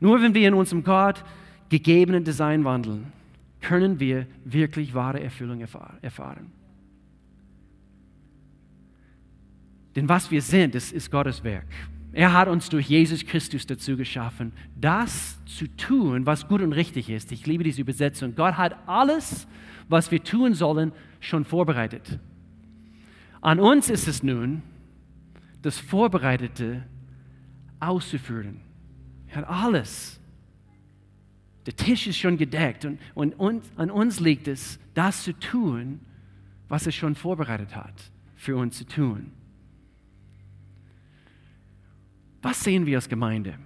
Nur 0.00 0.20
wenn 0.22 0.34
wir 0.34 0.48
in 0.48 0.54
unserem 0.54 0.82
Gott 0.82 1.22
gegebenen 1.68 2.24
Design 2.24 2.64
wandeln, 2.64 3.12
können 3.60 4.00
wir 4.00 4.26
wirklich 4.44 4.94
wahre 4.94 5.20
Erfüllung 5.20 5.60
erfahren. 5.60 6.52
Denn 9.94 10.08
was 10.08 10.30
wir 10.30 10.40
sind, 10.40 10.74
das 10.74 10.90
ist 10.90 11.10
Gottes 11.10 11.44
Werk. 11.44 11.66
Er 12.12 12.32
hat 12.32 12.48
uns 12.48 12.70
durch 12.70 12.88
Jesus 12.88 13.26
Christus 13.26 13.66
dazu 13.66 13.96
geschaffen, 13.96 14.52
das 14.74 15.38
zu 15.44 15.66
tun, 15.76 16.24
was 16.24 16.48
gut 16.48 16.62
und 16.62 16.72
richtig 16.72 17.10
ist. 17.10 17.30
Ich 17.30 17.46
liebe 17.46 17.64
diese 17.64 17.82
Übersetzung. 17.82 18.34
Gott 18.34 18.56
hat 18.56 18.76
alles, 18.86 19.46
was 19.88 20.10
wir 20.10 20.22
tun 20.22 20.54
sollen, 20.54 20.92
schon 21.20 21.44
vorbereitet. 21.44 22.18
An 23.42 23.60
uns 23.60 23.90
ist 23.90 24.08
es 24.08 24.22
nun, 24.22 24.62
das 25.62 25.78
Vorbereitete 25.78 26.84
auszuführen. 27.80 28.60
Er 29.28 29.36
hat 29.36 29.48
alles. 29.48 30.20
Der 31.66 31.74
Tisch 31.74 32.06
ist 32.06 32.18
schon 32.18 32.36
gedeckt 32.36 32.84
und, 32.84 32.98
und, 33.14 33.34
und 33.34 33.64
an 33.76 33.90
uns 33.90 34.20
liegt 34.20 34.46
es, 34.46 34.78
das 34.94 35.24
zu 35.24 35.32
tun, 35.38 36.00
was 36.68 36.86
er 36.86 36.92
schon 36.92 37.14
vorbereitet 37.14 37.74
hat, 37.74 37.94
für 38.36 38.56
uns 38.56 38.78
zu 38.78 38.86
tun. 38.86 39.32
Was 42.42 42.62
sehen 42.62 42.86
wir 42.86 42.96
als 42.96 43.08
Gemeinde? 43.08 43.58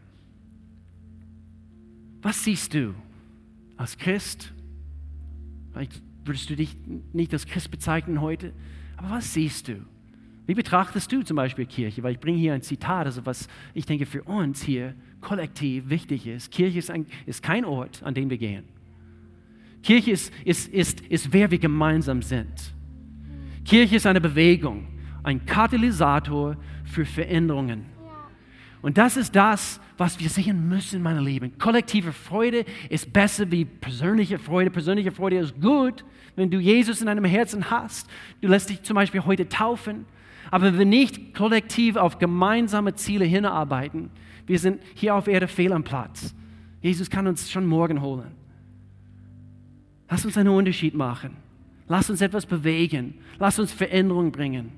Was 2.22 2.44
siehst 2.44 2.72
du 2.74 2.94
als 3.76 3.96
Christ? 3.96 4.52
Vielleicht 5.72 6.02
würdest 6.24 6.48
du 6.50 6.56
dich 6.56 6.76
nicht 7.12 7.32
als 7.32 7.46
Christ 7.46 7.70
bezeichnen 7.70 8.20
heute, 8.20 8.52
aber 8.96 9.10
was 9.10 9.32
siehst 9.34 9.68
du? 9.68 9.84
Wie 10.50 10.54
betrachtest 10.54 11.12
du 11.12 11.22
zum 11.22 11.36
Beispiel 11.36 11.64
Kirche? 11.64 12.02
Weil 12.02 12.14
ich 12.14 12.18
bringe 12.18 12.36
hier 12.36 12.54
ein 12.54 12.60
Zitat, 12.60 13.06
also 13.06 13.24
was 13.24 13.46
ich 13.72 13.86
denke 13.86 14.04
für 14.04 14.24
uns 14.24 14.60
hier 14.60 14.96
kollektiv 15.20 15.88
wichtig 15.88 16.26
ist. 16.26 16.50
Kirche 16.50 16.80
ist, 16.80 16.90
ein, 16.90 17.06
ist 17.24 17.40
kein 17.40 17.64
Ort, 17.64 18.02
an 18.02 18.14
den 18.14 18.30
wir 18.30 18.36
gehen. 18.36 18.64
Kirche 19.84 20.10
ist, 20.10 20.32
ist, 20.44 20.66
ist, 20.66 21.02
ist, 21.02 21.32
wer 21.32 21.52
wir 21.52 21.60
gemeinsam 21.60 22.20
sind. 22.20 22.74
Kirche 23.64 23.94
ist 23.94 24.06
eine 24.06 24.20
Bewegung, 24.20 24.88
ein 25.22 25.46
Katalysator 25.46 26.56
für 26.82 27.04
Veränderungen. 27.04 27.86
Und 28.82 28.98
das 28.98 29.16
ist 29.16 29.36
das, 29.36 29.80
was 29.98 30.18
wir 30.18 30.28
sehen 30.28 30.68
müssen, 30.68 31.00
meine 31.00 31.20
Lieben. 31.20 31.56
Kollektive 31.58 32.10
Freude 32.10 32.64
ist 32.88 33.12
besser 33.12 33.48
wie 33.52 33.66
persönliche 33.66 34.40
Freude. 34.40 34.72
Persönliche 34.72 35.12
Freude 35.12 35.36
ist 35.36 35.60
gut, 35.60 36.04
wenn 36.34 36.50
du 36.50 36.58
Jesus 36.58 37.00
in 37.00 37.06
deinem 37.06 37.24
Herzen 37.24 37.70
hast. 37.70 38.10
Du 38.40 38.48
lässt 38.48 38.68
dich 38.68 38.82
zum 38.82 38.96
Beispiel 38.96 39.24
heute 39.24 39.48
taufen. 39.48 40.06
Aber 40.50 40.66
wenn 40.66 40.78
wir 40.78 40.86
nicht 40.86 41.34
kollektiv 41.34 41.96
auf 41.96 42.18
gemeinsame 42.18 42.94
Ziele 42.94 43.24
hinarbeiten, 43.24 44.10
wir 44.46 44.58
sind 44.58 44.80
hier 44.94 45.14
auf 45.14 45.28
Erde 45.28 45.48
fehl 45.48 45.72
am 45.72 45.84
Platz. 45.84 46.34
Jesus 46.82 47.10
kann 47.10 47.26
uns 47.26 47.50
schon 47.50 47.66
morgen 47.66 48.00
holen. 48.00 48.32
Lass 50.08 50.24
uns 50.24 50.36
einen 50.36 50.48
Unterschied 50.48 50.94
machen. 50.94 51.36
Lass 51.86 52.10
uns 52.10 52.20
etwas 52.20 52.46
bewegen. 52.46 53.14
Lass 53.38 53.58
uns 53.58 53.72
Veränderungen 53.72 54.32
bringen. 54.32 54.72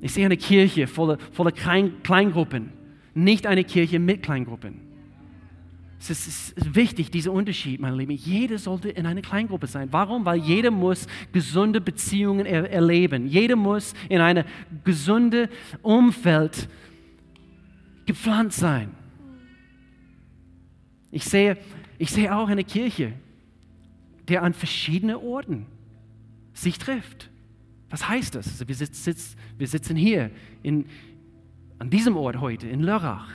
Ich 0.00 0.12
sehe 0.12 0.24
eine 0.26 0.36
Kirche 0.36 0.86
voller, 0.86 1.18
voller 1.32 1.52
Kleingruppen, 1.52 2.70
nicht 3.14 3.46
eine 3.46 3.64
Kirche 3.64 3.98
mit 3.98 4.22
Kleingruppen. 4.22 4.80
Es 5.98 6.10
ist 6.10 6.74
wichtig, 6.74 7.10
dieser 7.10 7.32
Unterschied, 7.32 7.80
meine 7.80 7.96
Lieben. 7.96 8.12
Jeder 8.12 8.58
sollte 8.58 8.90
in 8.90 9.06
einer 9.06 9.22
Kleingruppe 9.22 9.66
sein. 9.66 9.88
Warum? 9.92 10.24
Weil 10.24 10.38
jeder 10.38 10.70
muss 10.70 11.06
gesunde 11.32 11.80
Beziehungen 11.80 12.46
er 12.46 12.70
erleben. 12.70 13.26
Jeder 13.26 13.56
muss 13.56 13.94
in 14.08 14.20
einem 14.20 14.44
gesunden 14.84 15.48
Umfeld 15.82 16.68
gepflanzt 18.04 18.58
sein. 18.58 18.90
Ich 21.10 21.24
sehe, 21.24 21.56
ich 21.98 22.10
sehe 22.10 22.34
auch 22.34 22.48
eine 22.48 22.64
Kirche, 22.64 23.14
der 24.28 24.42
an 24.42 24.52
verschiedenen 24.52 25.16
Orten 25.16 25.66
sich 26.52 26.78
trifft. 26.78 27.30
Was 27.90 28.08
heißt 28.08 28.34
das? 28.34 28.48
Also 28.48 28.68
wir, 28.68 28.74
sitz, 28.74 29.36
wir 29.56 29.66
sitzen 29.66 29.96
hier 29.96 30.30
in, 30.62 30.86
an 31.78 31.90
diesem 31.90 32.16
Ort 32.16 32.40
heute, 32.40 32.68
in 32.68 32.82
Lörrach. 32.82 33.30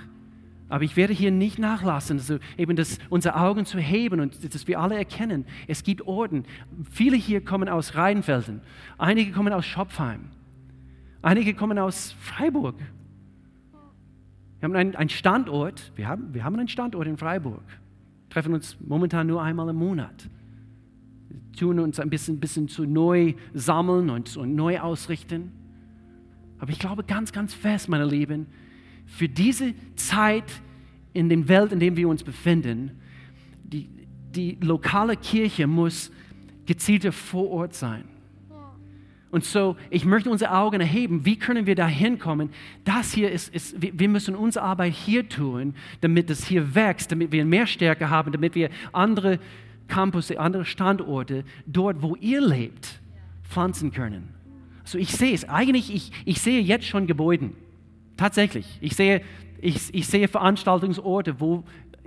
Aber 0.71 0.85
ich 0.85 0.95
werde 0.95 1.11
hier 1.11 1.31
nicht 1.31 1.59
nachlassen, 1.59 2.17
also 2.17 2.37
eben 2.57 2.77
das, 2.77 2.97
unsere 3.09 3.35
Augen 3.35 3.65
zu 3.65 3.77
heben 3.77 4.21
und 4.21 4.55
dass 4.55 4.67
wir 4.69 4.79
alle 4.79 4.95
erkennen, 4.95 5.45
es 5.67 5.83
gibt 5.83 6.07
Orten. 6.07 6.45
Viele 6.89 7.17
hier 7.17 7.43
kommen 7.43 7.67
aus 7.67 7.95
Rheinfelden, 7.95 8.61
einige 8.97 9.33
kommen 9.33 9.51
aus 9.51 9.65
Schopfheim, 9.65 10.29
einige 11.21 11.55
kommen 11.55 11.77
aus 11.77 12.15
Freiburg. 12.21 12.75
Wir 14.59 14.63
haben 14.63 14.75
einen, 14.77 14.95
einen 14.95 15.09
Standort, 15.09 15.91
wir 15.97 16.07
haben, 16.07 16.33
wir 16.33 16.45
haben 16.45 16.55
einen 16.55 16.69
Standort 16.69 17.05
in 17.05 17.17
Freiburg, 17.17 17.63
treffen 18.29 18.53
uns 18.53 18.77
momentan 18.79 19.27
nur 19.27 19.43
einmal 19.43 19.67
im 19.67 19.75
Monat, 19.75 20.29
tun 21.59 21.79
uns 21.79 21.99
ein 21.99 22.09
bisschen, 22.09 22.39
bisschen 22.39 22.69
zu 22.69 22.85
neu 22.85 23.33
sammeln 23.53 24.09
und, 24.09 24.37
und 24.37 24.55
neu 24.55 24.79
ausrichten. 24.79 25.51
Aber 26.59 26.71
ich 26.71 26.79
glaube 26.79 27.03
ganz, 27.03 27.33
ganz 27.33 27.53
fest, 27.53 27.89
meine 27.89 28.05
Lieben, 28.05 28.47
für 29.11 29.27
diese 29.27 29.73
Zeit 29.95 30.61
in 31.13 31.29
der 31.29 31.47
Welt, 31.47 31.73
in 31.73 31.79
der 31.79 31.95
wir 31.95 32.07
uns 32.07 32.23
befinden, 32.23 32.91
die, 33.63 33.89
die 34.33 34.57
lokale 34.61 35.17
Kirche 35.17 35.67
muss 35.67 36.11
gezielter 36.65 37.11
vor 37.11 37.49
Ort 37.51 37.73
sein. 37.73 38.05
Und 39.29 39.45
so, 39.45 39.77
ich 39.89 40.03
möchte 40.05 40.29
unsere 40.29 40.51
Augen 40.51 40.81
erheben. 40.81 41.25
Wie 41.25 41.37
können 41.37 41.65
wir 41.65 41.75
da 41.75 41.87
hinkommen? 41.87 42.49
Das 42.83 43.13
hier 43.13 43.31
ist, 43.31 43.53
ist, 43.53 43.75
wir 43.79 44.09
müssen 44.09 44.35
unsere 44.35 44.65
Arbeit 44.65 44.93
hier 44.93 45.27
tun, 45.27 45.73
damit 46.01 46.29
es 46.29 46.45
hier 46.45 46.75
wächst, 46.75 47.11
damit 47.11 47.31
wir 47.31 47.45
mehr 47.45 47.65
Stärke 47.65 48.09
haben, 48.09 48.31
damit 48.31 48.55
wir 48.55 48.69
andere 48.91 49.39
Campus, 49.87 50.31
andere 50.31 50.65
Standorte 50.65 51.43
dort, 51.65 52.01
wo 52.01 52.15
ihr 52.15 52.41
lebt, 52.41 52.99
pflanzen 53.43 53.91
können. 53.91 54.29
So, 54.83 54.97
ich 54.97 55.11
sehe 55.11 55.33
es. 55.33 55.47
Eigentlich, 55.47 55.93
ich, 55.93 56.11
ich 56.25 56.41
sehe 56.41 56.61
jetzt 56.61 56.85
schon 56.85 57.07
Gebäude. 57.07 57.51
Tatsächlich. 58.17 58.77
Ich 58.81 58.95
sehe, 58.95 59.21
ich, 59.59 59.93
ich 59.93 60.07
sehe 60.07 60.27
Veranstaltungsorte, 60.27 61.39
wo 61.39 61.63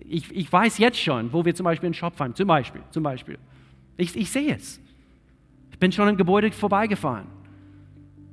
ich, 0.06 0.30
ich 0.34 0.52
weiß 0.52 0.78
jetzt 0.78 1.00
schon, 1.00 1.32
wo 1.32 1.44
wir 1.44 1.54
zum 1.54 1.64
Beispiel 1.64 1.88
einen 1.88 1.94
Shop 1.94 2.16
fahren. 2.16 2.34
Zum 2.34 2.46
Beispiel. 2.46 2.82
Zum 2.90 3.02
Beispiel. 3.02 3.38
Ich, 3.96 4.14
ich 4.16 4.30
sehe 4.30 4.54
es. 4.54 4.80
Ich 5.70 5.78
bin 5.78 5.92
schon 5.92 6.08
an 6.08 6.16
Gebäude 6.16 6.50
vorbeigefahren. 6.52 7.26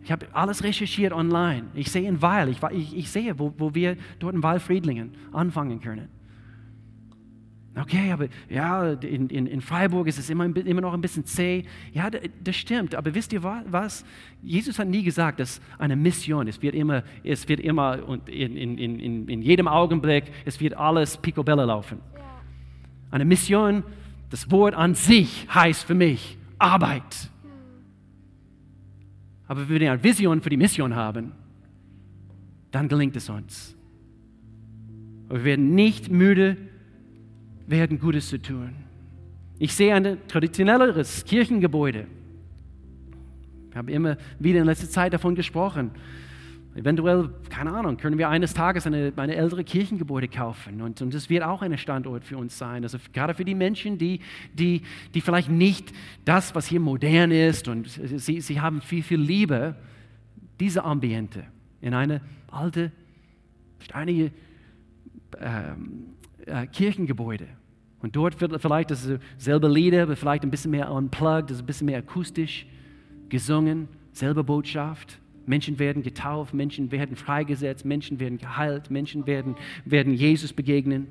Ich 0.04 0.12
habe 0.12 0.26
alles 0.34 0.64
recherchiert 0.64 1.14
online. 1.14 1.68
Ich 1.74 1.92
sehe 1.92 2.08
in 2.08 2.22
Weil, 2.22 2.50
ich, 2.50 2.58
ich, 2.72 2.98
ich 2.98 3.10
sehe, 3.10 3.38
wo, 3.38 3.54
wo 3.58 3.74
wir 3.74 3.98
dort 4.20 4.36
in 4.36 4.44
Weil-Friedlingen 4.44 5.12
anfangen 5.32 5.80
können. 5.80 6.10
Okay, 7.74 8.12
aber 8.12 8.28
ja, 8.50 8.92
in, 8.92 9.30
in, 9.30 9.48
in 9.48 9.62
Freiburg 9.62 10.08
ist 10.08 10.20
es 10.20 10.30
immer, 10.30 10.46
immer 10.46 10.82
noch 10.82 10.94
ein 10.94 11.00
bisschen 11.00 11.26
zäh. 11.26 11.64
Ja, 11.94 12.10
das 12.10 12.56
stimmt. 12.58 12.96
Aber 12.96 13.16
wisst 13.16 13.32
ihr 13.32 13.44
was? 13.44 14.04
Jesus 14.42 14.78
hat 14.78 14.90
nie 14.90 15.04
gesagt, 15.04 15.40
dass 15.40 15.62
eine 15.78 15.96
Mission, 15.96 16.50
es 16.50 16.62
wird 16.62 16.76
immer, 16.76 17.04
es 17.24 17.48
wird 17.48 17.62
immer 17.62 18.06
und 18.06 18.28
in, 18.28 18.58
in, 18.58 18.78
in, 18.78 19.28
in 19.30 19.42
jedem 19.42 19.70
Augenblick, 19.70 20.26
es 20.44 20.60
wird 20.60 20.74
alles 20.74 21.16
picobello 21.16 21.64
laufen. 21.64 22.00
Eine 23.10 23.24
Mission, 23.24 23.84
das 24.30 24.52
Wort 24.52 24.74
an 24.74 24.94
sich 24.94 25.48
heißt 25.54 25.86
für 25.86 25.96
mich 25.96 26.38
Arbeit. 26.58 27.30
Aber 29.48 29.68
wenn 29.70 29.80
wir 29.80 29.92
eine 29.94 30.04
Vision 30.04 30.42
für 30.42 30.50
die 30.50 30.58
Mission 30.58 30.96
haben, 30.96 31.32
dann 32.72 32.90
gelingt 32.90 33.16
es 33.16 33.30
uns. 33.30 33.76
Aber 35.30 35.40
wir 35.40 35.46
werden 35.46 35.74
nicht 35.74 36.10
müde, 36.10 36.58
werden, 37.72 38.00
Gutes 38.00 38.30
zu 38.30 38.42
tun. 38.42 38.76
Ich 39.58 39.74
sehe 39.74 39.94
ein 39.94 40.18
traditionelleres 40.28 41.26
Kirchengebäude. 41.26 42.08
Ich 43.70 43.76
habe 43.76 43.92
immer 43.92 44.18
wieder 44.38 44.60
in 44.60 44.66
letzter 44.66 44.90
Zeit 44.90 45.14
davon 45.14 45.34
gesprochen. 45.34 45.92
Eventuell, 46.74 47.30
keine 47.50 47.74
Ahnung, 47.74 47.98
können 47.98 48.18
wir 48.18 48.30
eines 48.30 48.54
Tages 48.54 48.88
eine, 48.88 49.12
eine 49.16 49.36
ältere 49.36 49.64
Kirchengebäude 49.64 50.30
kaufen. 50.30 50.82
Und, 50.82 51.02
und 51.02 51.14
das 51.14 51.30
wird 51.30 51.44
auch 51.44 51.62
ein 51.62 51.78
Standort 51.78 52.24
für 52.24 52.38
uns 52.38 52.58
sein. 52.58 52.84
Also 52.84 52.98
gerade 53.12 53.34
für 53.34 53.44
die 53.44 53.56
Menschen, 53.56 53.98
die, 53.98 54.22
die, 54.54 54.82
die 55.14 55.22
vielleicht 55.22 55.50
nicht 55.50 55.92
das, 56.24 56.56
was 56.56 56.68
hier 56.68 56.80
modern 56.80 57.32
ist, 57.32 57.68
und 57.68 57.88
sie, 57.90 58.40
sie 58.40 58.62
haben 58.62 58.82
viel, 58.82 59.04
viel 59.04 59.20
Liebe, 59.20 59.76
diese 60.60 60.86
Ambiente 60.86 61.44
in 61.82 61.94
eine 61.94 62.22
alte, 62.50 62.92
steinige 63.80 64.32
ähm, 65.40 66.06
äh, 66.46 66.68
Kirchengebäude. 66.68 67.48
Und 68.02 68.16
dort 68.16 68.42
wird 68.42 68.60
vielleicht 68.62 68.92
dasselbe 68.92 69.68
Lieder, 69.68 70.04
aber 70.04 70.16
vielleicht 70.16 70.44
ein 70.44 70.52
bisschen 70.52 70.72
mehr 70.72 70.92
unplugged, 70.92 71.52
ein 71.52 71.66
bisschen 71.66 71.86
mehr 71.86 72.00
akustisch 72.00 72.66
gesungen, 73.30 73.88
selbe 74.12 74.44
Botschaft. 74.44 75.20
Menschen 75.46 75.80
werden 75.80 76.04
getauft, 76.04 76.54
Menschen 76.54 76.92
werden 76.92 77.16
freigesetzt, 77.16 77.86
Menschen 77.86 78.20
werden 78.20 78.38
geheilt, 78.38 78.90
Menschen 78.92 79.26
werden, 79.28 79.56
werden 79.86 80.14
Jesus 80.14 80.54
begegnen. 80.54 81.08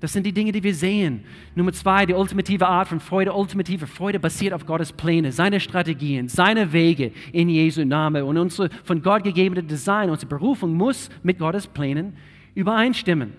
Das 0.00 0.12
sind 0.12 0.26
die 0.26 0.32
Dinge, 0.32 0.50
die 0.50 0.64
wir 0.64 0.74
sehen. 0.74 1.22
Nummer 1.54 1.72
zwei, 1.72 2.06
die 2.06 2.12
ultimative 2.12 2.66
Art 2.66 2.88
von 2.88 2.98
Freude. 2.98 3.32
Ultimative 3.32 3.86
Freude 3.86 4.18
basiert 4.18 4.52
auf 4.52 4.66
Gottes 4.66 4.92
Pläne, 4.92 5.30
seine 5.30 5.60
Strategien, 5.60 6.28
seine 6.28 6.72
Wege 6.72 7.12
in 7.30 7.48
Jesu 7.48 7.84
Namen. 7.84 8.24
Und 8.24 8.36
unsere 8.36 8.68
von 8.82 9.00
Gott 9.00 9.22
gegebene 9.22 9.62
Design, 9.62 10.10
unsere 10.10 10.28
Berufung 10.28 10.74
muss 10.74 11.08
mit 11.22 11.38
Gottes 11.38 11.68
Plänen 11.68 12.14
übereinstimmen. 12.56 13.34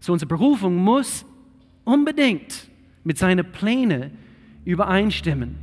So 0.00 0.12
unsere 0.12 0.28
Berufung 0.28 0.74
muss 0.74 1.24
unbedingt 1.84 2.68
mit 3.04 3.18
seinen 3.18 3.50
Plänen 3.52 4.12
übereinstimmen. 4.64 5.56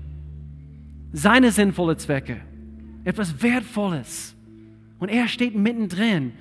Seine 1.13 1.51
sinnvollen 1.51 1.97
Zwecke, 1.97 2.41
etwas 3.03 3.41
Wertvolles. 3.41 4.36
Und 4.99 5.10
er 5.10 5.27
steht 5.27 5.56
mittendrin. 5.56 6.34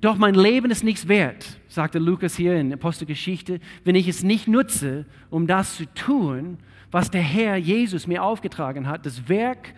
Doch 0.00 0.16
mein 0.16 0.34
Leben 0.34 0.70
ist 0.70 0.84
nichts 0.84 1.08
wert, 1.08 1.60
sagte 1.68 1.98
Lukas 1.98 2.36
hier 2.36 2.54
in 2.54 2.72
Apostelgeschichte, 2.72 3.60
wenn 3.84 3.94
ich 3.94 4.08
es 4.08 4.22
nicht 4.22 4.48
nutze, 4.48 5.04
um 5.28 5.46
das 5.46 5.76
zu 5.76 5.86
tun, 5.94 6.56
was 6.90 7.10
der 7.10 7.22
Herr 7.22 7.56
Jesus 7.56 8.06
mir 8.06 8.22
aufgetragen 8.22 8.86
hat, 8.88 9.04
das 9.04 9.28
Werk 9.28 9.74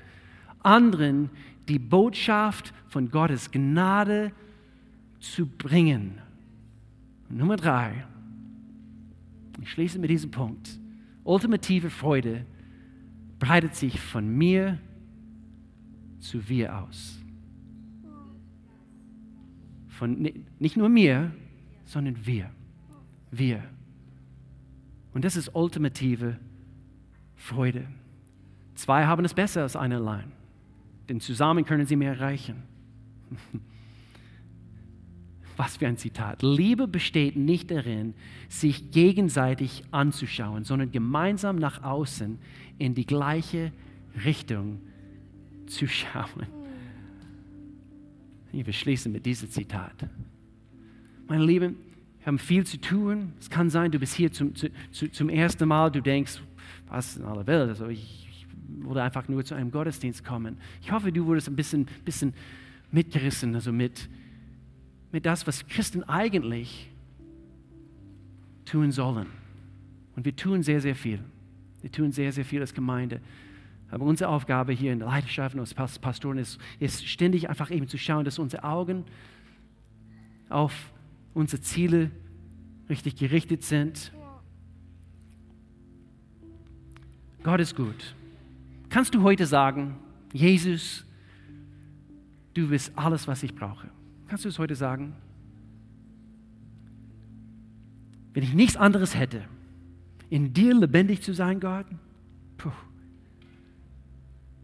anderen, 0.63 1.31
die 1.69 1.79
Botschaft 1.79 2.73
von 2.89 3.11
Gottes 3.11 3.51
Gnade 3.51 4.33
zu 5.19 5.47
bringen. 5.47 6.19
Nummer 7.29 7.57
drei, 7.57 8.05
ich 9.61 9.71
schließe 9.71 9.99
mit 9.99 10.11
diesem 10.11 10.31
Punkt. 10.31 10.79
Ultimative 11.25 11.91
Freude 11.91 12.47
breitet 13.39 13.75
sich 13.75 14.01
von 14.01 14.29
mir 14.29 14.79
zu 16.21 16.49
wir 16.49 16.79
aus. 16.79 17.19
Von 19.89 20.33
nicht 20.59 20.77
nur 20.77 20.89
mir, 20.89 21.33
sondern 21.85 22.25
wir. 22.25 22.51
Wir. 23.31 23.63
Und 25.13 25.25
das 25.25 25.37
ist 25.37 25.55
ultimative 25.55 26.39
Freude. 27.35 27.87
Zwei 28.75 29.07
haben 29.07 29.25
es 29.25 29.35
besser 29.35 29.63
als 29.63 29.77
einer 29.77 29.97
allein, 29.97 30.33
denn 31.09 31.21
zusammen 31.21 31.65
können 31.65 31.87
sie 31.87 31.97
mehr 31.97 32.15
erreichen. 32.15 32.63
Was 35.65 35.77
für 35.77 35.87
ein 35.87 35.97
Zitat. 35.97 36.43
Liebe 36.43 36.89
besteht 36.89 37.37
nicht 37.37 37.71
darin, 37.71 38.15
sich 38.49 38.91
gegenseitig 38.91 39.85
anzuschauen, 39.93 40.65
sondern 40.65 40.91
gemeinsam 40.91 41.55
nach 41.55 41.85
außen 41.85 42.37
in 42.79 42.97
die 42.97 43.07
gleiche 43.07 43.71
Richtung 44.25 44.81
zu 45.69 45.87
schauen. 45.87 46.49
Wir 48.51 48.73
schließen 48.73 49.13
mit 49.13 49.25
diesem 49.25 49.51
Zitat. 49.51 50.09
Meine 51.29 51.45
Lieben, 51.45 51.77
wir 52.19 52.27
haben 52.27 52.41
viel 52.41 52.67
zu 52.67 52.81
tun. 52.81 53.33
Es 53.39 53.49
kann 53.49 53.71
sein, 53.71 53.93
du 53.93 54.01
bist 54.01 54.17
hier 54.17 54.33
zum, 54.33 54.57
zu, 54.57 54.69
zum 55.13 55.29
ersten 55.29 55.69
Mal, 55.69 55.93
du 55.93 56.03
denkst, 56.03 56.43
was 56.89 57.19
in 57.19 57.25
aller 57.25 57.47
Welt, 57.47 57.69
also 57.69 57.87
ich, 57.87 58.29
ich 58.33 58.47
würde 58.85 59.05
einfach 59.05 59.29
nur 59.29 59.45
zu 59.45 59.55
einem 59.55 59.71
Gottesdienst 59.71 60.25
kommen. 60.25 60.57
Ich 60.83 60.91
hoffe, 60.91 61.13
du 61.13 61.25
wurdest 61.25 61.47
ein 61.47 61.55
bisschen, 61.55 61.87
bisschen 62.05 62.35
mitgerissen, 62.91 63.55
also 63.55 63.73
mit, 63.73 64.09
mit 65.13 65.27
das, 65.27 65.47
was 65.47 65.67
Christen 65.67 66.03
eigentlich 66.05 66.91
tun 68.65 68.91
sollen. 68.91 69.27
Und 70.17 70.25
wir 70.25 70.35
tun 70.35 70.63
sehr, 70.63 70.81
sehr 70.81 70.97
viel. 70.97 71.21
Wir 71.83 71.93
tun 71.93 72.13
sehr, 72.13 72.33
sehr 72.33 72.45
viel 72.45 72.61
als 72.61 72.75
Gemeinde. 72.75 73.21
Aber 73.91 74.07
unsere 74.07 74.31
Aufgabe 74.31 74.73
hier 74.73 74.93
in 74.93 75.01
der 75.01 75.09
Leidenschaft 75.09 75.55
und 75.55 75.61
als 75.61 75.75
Pastoren 75.75 76.39
ist, 76.39 76.59
ist 76.79 77.07
ständig 77.07 77.51
einfach 77.51 77.71
eben 77.71 77.87
zu 77.89 77.99
schauen, 77.99 78.25
dass 78.25 78.39
unsere 78.39 78.65
Augen 78.65 79.05
auf 80.49 80.93
unsere 81.35 81.61
Ziele 81.61 82.11
richtig 82.89 83.17
gerichtet 83.17 83.63
sind. 83.63 84.13
Gott 87.43 87.61
ist 87.61 87.77
gut. 87.77 88.15
Kannst 88.89 89.15
du 89.15 89.23
heute 89.23 89.47
sagen, 89.47 89.97
Jesus, 90.33 91.05
du 92.55 92.69
bist 92.69 92.93
alles, 92.97 93.27
was 93.27 93.43
ich 93.43 93.55
brauche? 93.55 93.89
Kannst 94.33 94.47
du 94.47 94.49
es 94.49 94.59
heute 94.59 94.75
sagen? 94.75 95.13
Wenn 98.33 98.43
ich 98.43 98.55
nichts 98.55 98.79
anderes 98.79 99.15
hätte, 99.15 99.45
in 100.31 100.55
dir 100.55 100.75
lebendig 100.75 101.21
zu 101.21 101.35
sein, 101.35 101.61
Gott, 101.61 101.85
puh, 102.57 102.73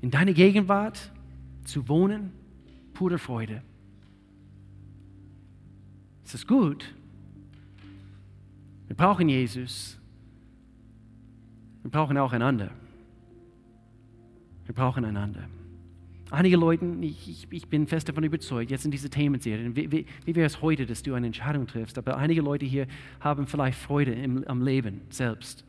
in 0.01 0.11
deiner 0.11 0.33
Gegenwart 0.33 1.13
zu 1.65 1.87
wohnen, 1.87 2.33
pure 2.95 3.19
Freude. 3.19 3.63
Es 6.25 6.33
ist 6.33 6.49
gut. 6.49 6.95
Wir 8.87 8.97
brauchen 8.97 9.29
Jesus. 9.29 9.99
Wir 11.83 11.91
brauchen 11.91 12.17
auch 12.17 12.33
einander. 12.33 12.71
Wir 14.65 14.75
brauchen 14.75 15.05
einander. 15.05 15.47
Einige 16.31 16.57
Leute, 16.57 16.85
ich, 17.01 17.47
ich, 17.51 17.69
bin 17.69 17.87
fest 17.87 18.09
davon 18.09 18.23
überzeugt, 18.23 18.71
jetzt 18.71 18.85
in 18.85 18.91
dieser 18.91 19.09
Themenserie, 19.09 19.75
wie, 19.75 19.91
wie, 19.91 20.07
wie 20.27 20.35
wäre 20.35 20.47
es 20.47 20.61
heute, 20.61 20.85
dass 20.85 21.03
du 21.03 21.15
eine 21.15 21.27
Entscheidung 21.27 21.67
triffst, 21.67 21.97
aber 21.97 22.19
einige 22.19 22.43
Leute 22.43 22.67
hier 22.67 22.87
haben 23.21 23.47
vielleicht 23.47 23.79
Freude 23.79 24.13
im, 24.13 24.47
am 24.47 24.63
Leben 24.63 25.01
selbst 25.09 25.65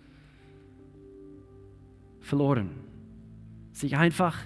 verloren. 2.19 2.71
Sich 3.71 3.95
einfach, 3.95 4.37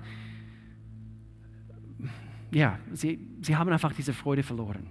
ja, 2.51 2.77
sie, 2.93 3.19
sie 3.41 3.55
haben 3.55 3.71
einfach 3.71 3.93
diese 3.93 4.13
Freude 4.13 4.43
verloren. 4.43 4.85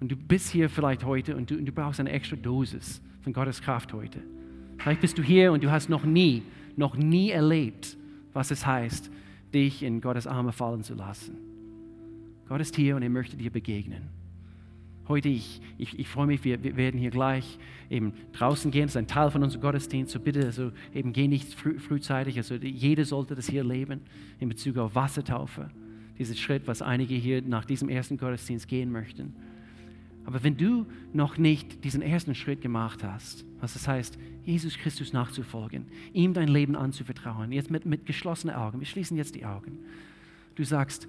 Und 0.00 0.10
du 0.10 0.16
bist 0.16 0.50
hier 0.50 0.68
vielleicht 0.68 1.04
heute 1.04 1.36
und 1.36 1.50
du, 1.50 1.56
und 1.56 1.66
du 1.66 1.72
brauchst 1.72 2.00
eine 2.00 2.10
extra 2.10 2.36
Dosis 2.36 3.00
von 3.22 3.32
Gottes 3.32 3.62
Kraft 3.62 3.92
heute. 3.92 4.20
Vielleicht 4.78 5.00
bist 5.00 5.18
du 5.18 5.22
hier 5.22 5.52
und 5.52 5.62
du 5.62 5.70
hast 5.70 5.88
noch 5.88 6.04
nie, 6.04 6.42
noch 6.76 6.96
nie 6.96 7.30
erlebt, 7.30 7.96
was 8.32 8.50
es 8.50 8.66
heißt, 8.66 9.10
dich 9.52 9.82
in 9.82 10.00
Gottes 10.00 10.26
Arme 10.26 10.52
fallen 10.52 10.82
zu 10.82 10.94
lassen. 10.94 11.36
Gott 12.48 12.60
ist 12.60 12.76
hier 12.76 12.96
und 12.96 13.02
er 13.02 13.10
möchte 13.10 13.36
dir 13.36 13.50
begegnen. 13.50 14.08
Heute, 15.08 15.30
ich, 15.30 15.62
ich, 15.78 15.98
ich 15.98 16.06
freue 16.06 16.26
mich, 16.26 16.44
wir, 16.44 16.62
wir, 16.62 16.76
werden 16.76 17.00
hier 17.00 17.10
gleich 17.10 17.58
eben 17.88 18.12
draußen 18.32 18.70
gehen. 18.70 18.82
Das 18.82 18.92
ist 18.92 18.96
ein 18.98 19.06
Teil 19.06 19.30
von 19.30 19.42
unserem 19.42 19.62
Gottesdienst. 19.62 20.12
So 20.12 20.20
bitte, 20.20 20.44
also 20.44 20.70
eben 20.94 21.14
geh 21.14 21.28
nicht 21.28 21.54
früh, 21.54 21.78
frühzeitig. 21.78 22.36
Also 22.36 22.56
jeder 22.56 23.06
sollte 23.06 23.34
das 23.34 23.48
hier 23.48 23.64
leben 23.64 24.02
in 24.38 24.50
Bezug 24.50 24.76
auf 24.76 24.94
Wassertaufe. 24.94 25.70
Dieser 26.18 26.34
Schritt, 26.34 26.66
was 26.66 26.82
einige 26.82 27.14
hier 27.14 27.40
nach 27.40 27.64
diesem 27.64 27.88
ersten 27.88 28.18
Gottesdienst 28.18 28.68
gehen 28.68 28.92
möchten. 28.92 29.34
Aber 30.26 30.42
wenn 30.42 30.58
du 30.58 30.84
noch 31.14 31.38
nicht 31.38 31.84
diesen 31.84 32.02
ersten 32.02 32.34
Schritt 32.34 32.60
gemacht 32.60 33.02
hast, 33.02 33.46
was 33.60 33.72
das 33.72 33.88
heißt, 33.88 34.18
Jesus 34.44 34.78
Christus 34.78 35.12
nachzufolgen, 35.12 35.86
ihm 36.12 36.32
dein 36.32 36.48
Leben 36.48 36.76
anzuvertrauen, 36.76 37.52
jetzt 37.52 37.70
mit, 37.70 37.84
mit 37.84 38.06
geschlossenen 38.06 38.56
Augen, 38.56 38.80
wir 38.80 38.86
schließen 38.86 39.16
jetzt 39.16 39.34
die 39.34 39.44
Augen. 39.44 39.78
Du 40.54 40.64
sagst, 40.64 41.08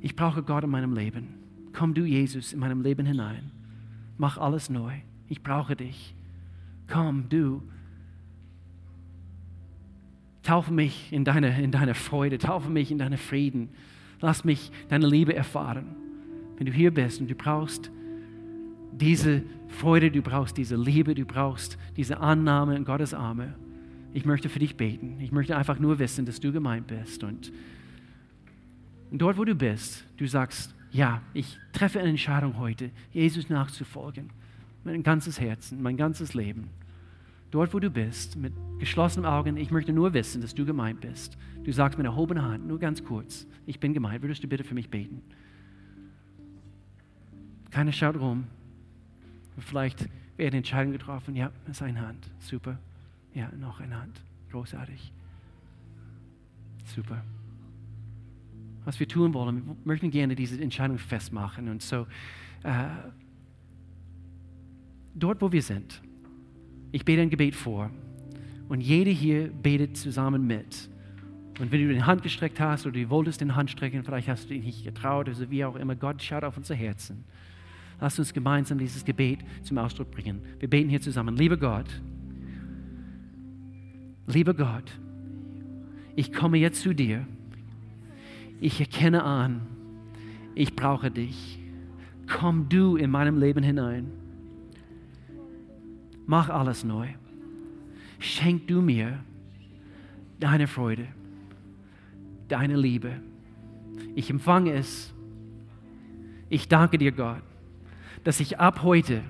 ich 0.00 0.16
brauche 0.16 0.42
Gott 0.42 0.64
in 0.64 0.70
meinem 0.70 0.94
Leben. 0.94 1.34
Komm 1.72 1.94
du, 1.94 2.04
Jesus, 2.04 2.52
in 2.52 2.60
meinem 2.60 2.82
Leben 2.82 3.06
hinein. 3.06 3.50
Mach 4.16 4.38
alles 4.38 4.70
neu. 4.70 4.92
Ich 5.28 5.42
brauche 5.42 5.76
dich. 5.76 6.14
Komm, 6.88 7.28
du. 7.28 7.62
Taufe 10.42 10.72
mich 10.72 11.12
in 11.12 11.24
deine, 11.24 11.60
in 11.62 11.70
deine 11.70 11.94
Freude, 11.94 12.38
taufe 12.38 12.70
mich 12.70 12.90
in 12.90 12.98
deine 12.98 13.18
Frieden. 13.18 13.68
Lass 14.20 14.44
mich 14.44 14.72
deine 14.88 15.06
Liebe 15.06 15.34
erfahren. 15.34 15.94
Wenn 16.56 16.66
du 16.66 16.72
hier 16.72 16.92
bist 16.92 17.20
und 17.20 17.30
du 17.30 17.34
brauchst 17.34 17.90
diese 18.92 19.42
Freude, 19.68 20.10
du 20.10 20.22
brauchst 20.22 20.56
diese 20.56 20.76
Liebe, 20.76 21.14
du 21.14 21.24
brauchst 21.24 21.78
diese 21.96 22.18
Annahme 22.20 22.76
in 22.76 22.84
Gottes 22.84 23.14
Arme. 23.14 23.54
Ich 24.14 24.24
möchte 24.24 24.48
für 24.48 24.58
dich 24.58 24.76
beten. 24.76 25.18
Ich 25.20 25.32
möchte 25.32 25.56
einfach 25.56 25.78
nur 25.78 25.98
wissen, 25.98 26.24
dass 26.26 26.40
du 26.40 26.52
gemeint 26.52 26.86
bist. 26.86 27.22
Und 27.22 27.52
dort, 29.10 29.36
wo 29.36 29.44
du 29.44 29.54
bist, 29.54 30.04
du 30.16 30.26
sagst, 30.26 30.74
ja, 30.90 31.22
ich 31.34 31.58
treffe 31.72 32.00
eine 32.00 32.08
Entscheidung 32.08 32.58
heute, 32.58 32.90
Jesus 33.12 33.48
nachzufolgen. 33.50 34.30
Mein 34.84 35.02
ganzes 35.02 35.38
Herzen, 35.38 35.82
mein 35.82 35.96
ganzes 35.96 36.34
Leben. 36.34 36.70
Dort, 37.50 37.72
wo 37.72 37.78
du 37.78 37.90
bist, 37.90 38.36
mit 38.36 38.52
geschlossenen 38.78 39.26
Augen, 39.26 39.56
ich 39.56 39.70
möchte 39.70 39.92
nur 39.92 40.12
wissen, 40.14 40.40
dass 40.42 40.54
du 40.54 40.64
gemeint 40.64 41.00
bist. 41.00 41.36
Du 41.64 41.72
sagst 41.72 41.98
mit 41.98 42.06
erhobener 42.06 42.42
Hand, 42.42 42.66
nur 42.66 42.78
ganz 42.78 43.04
kurz, 43.04 43.46
ich 43.66 43.80
bin 43.80 43.94
gemeint, 43.94 44.22
würdest 44.22 44.42
du 44.42 44.48
bitte 44.48 44.64
für 44.64 44.74
mich 44.74 44.90
beten? 44.90 45.22
Keiner 47.70 47.92
schaut 47.92 48.18
rum, 48.18 48.44
Vielleicht 49.60 50.08
wird 50.36 50.48
eine 50.48 50.58
Entscheidung 50.58 50.92
getroffen. 50.92 51.34
Ja, 51.36 51.50
das 51.66 51.76
ist 51.78 51.82
eine 51.82 52.00
Hand. 52.00 52.30
Super. 52.38 52.78
Ja, 53.34 53.50
noch 53.58 53.80
eine 53.80 54.00
Hand. 54.00 54.20
Großartig. 54.50 55.12
Super. 56.84 57.22
Was 58.84 58.98
wir 58.98 59.08
tun 59.08 59.34
wollen, 59.34 59.66
wir 59.66 59.76
möchten 59.84 60.10
gerne 60.10 60.34
diese 60.34 60.60
Entscheidung 60.60 60.98
festmachen. 60.98 61.68
Und 61.68 61.82
so, 61.82 62.06
äh, 62.62 62.86
dort, 65.14 65.42
wo 65.42 65.52
wir 65.52 65.62
sind, 65.62 66.00
ich 66.92 67.04
bete 67.04 67.20
ein 67.20 67.30
Gebet 67.30 67.54
vor 67.54 67.90
und 68.68 68.80
jeder 68.80 69.10
hier 69.10 69.48
betet 69.48 69.96
zusammen 69.96 70.46
mit. 70.46 70.88
Und 71.58 71.72
wenn 71.72 71.86
du 71.86 71.92
die 71.92 72.02
Hand 72.02 72.22
gestreckt 72.22 72.60
hast 72.60 72.86
oder 72.86 72.98
du 72.98 73.10
wolltest 73.10 73.40
den 73.40 73.56
Hand 73.56 73.70
strecken, 73.70 74.02
vielleicht 74.04 74.28
hast 74.28 74.44
du 74.44 74.54
dich 74.54 74.64
nicht 74.64 74.84
getraut, 74.84 75.28
also 75.28 75.50
wie 75.50 75.64
auch 75.64 75.76
immer, 75.76 75.96
Gott 75.96 76.22
schaut 76.22 76.44
auf 76.44 76.56
unser 76.56 76.76
Herzen. 76.76 77.24
Lass 78.00 78.18
uns 78.18 78.32
gemeinsam 78.32 78.78
dieses 78.78 79.04
Gebet 79.04 79.40
zum 79.62 79.78
Ausdruck 79.78 80.10
bringen. 80.10 80.40
Wir 80.60 80.68
beten 80.68 80.88
hier 80.88 81.00
zusammen. 81.00 81.36
Lieber 81.36 81.56
Gott, 81.56 81.88
lieber 84.26 84.54
Gott, 84.54 84.98
ich 86.14 86.32
komme 86.32 86.58
jetzt 86.58 86.82
zu 86.82 86.94
dir. 86.94 87.26
Ich 88.60 88.80
erkenne 88.80 89.22
an, 89.22 89.62
ich 90.54 90.74
brauche 90.74 91.10
dich. 91.10 91.58
Komm 92.28 92.68
du 92.68 92.96
in 92.96 93.10
meinem 93.10 93.38
Leben 93.38 93.62
hinein. 93.62 94.10
Mach 96.26 96.50
alles 96.50 96.84
neu. 96.84 97.08
Schenk 98.18 98.66
du 98.66 98.82
mir 98.82 99.20
deine 100.40 100.66
Freude, 100.66 101.06
deine 102.48 102.76
Liebe. 102.76 103.12
Ich 104.14 104.28
empfange 104.28 104.72
es. 104.72 105.14
Ich 106.48 106.68
danke 106.68 106.98
dir, 106.98 107.12
Gott, 107.12 107.42
dass 108.28 108.40
ich 108.40 108.60
ab 108.60 108.82
heute 108.82 109.22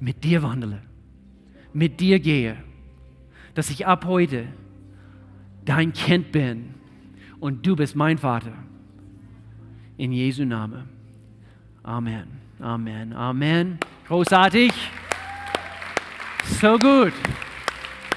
mit 0.00 0.24
dir 0.24 0.42
wandle, 0.42 0.80
mit 1.74 2.00
dir 2.00 2.20
gehe, 2.20 2.56
dass 3.52 3.68
ich 3.68 3.86
ab 3.86 4.06
heute 4.06 4.48
dein 5.66 5.92
Kind 5.92 6.32
bin 6.32 6.72
und 7.38 7.66
du 7.66 7.76
bist 7.76 7.94
mein 7.94 8.16
Vater. 8.16 8.54
In 9.98 10.10
Jesu 10.10 10.46
Namen. 10.46 10.88
Amen. 11.82 12.28
Amen. 12.60 13.12
Amen. 13.12 13.78
Großartig. 14.08 14.72
So 16.62 16.78
gut. 16.78 17.12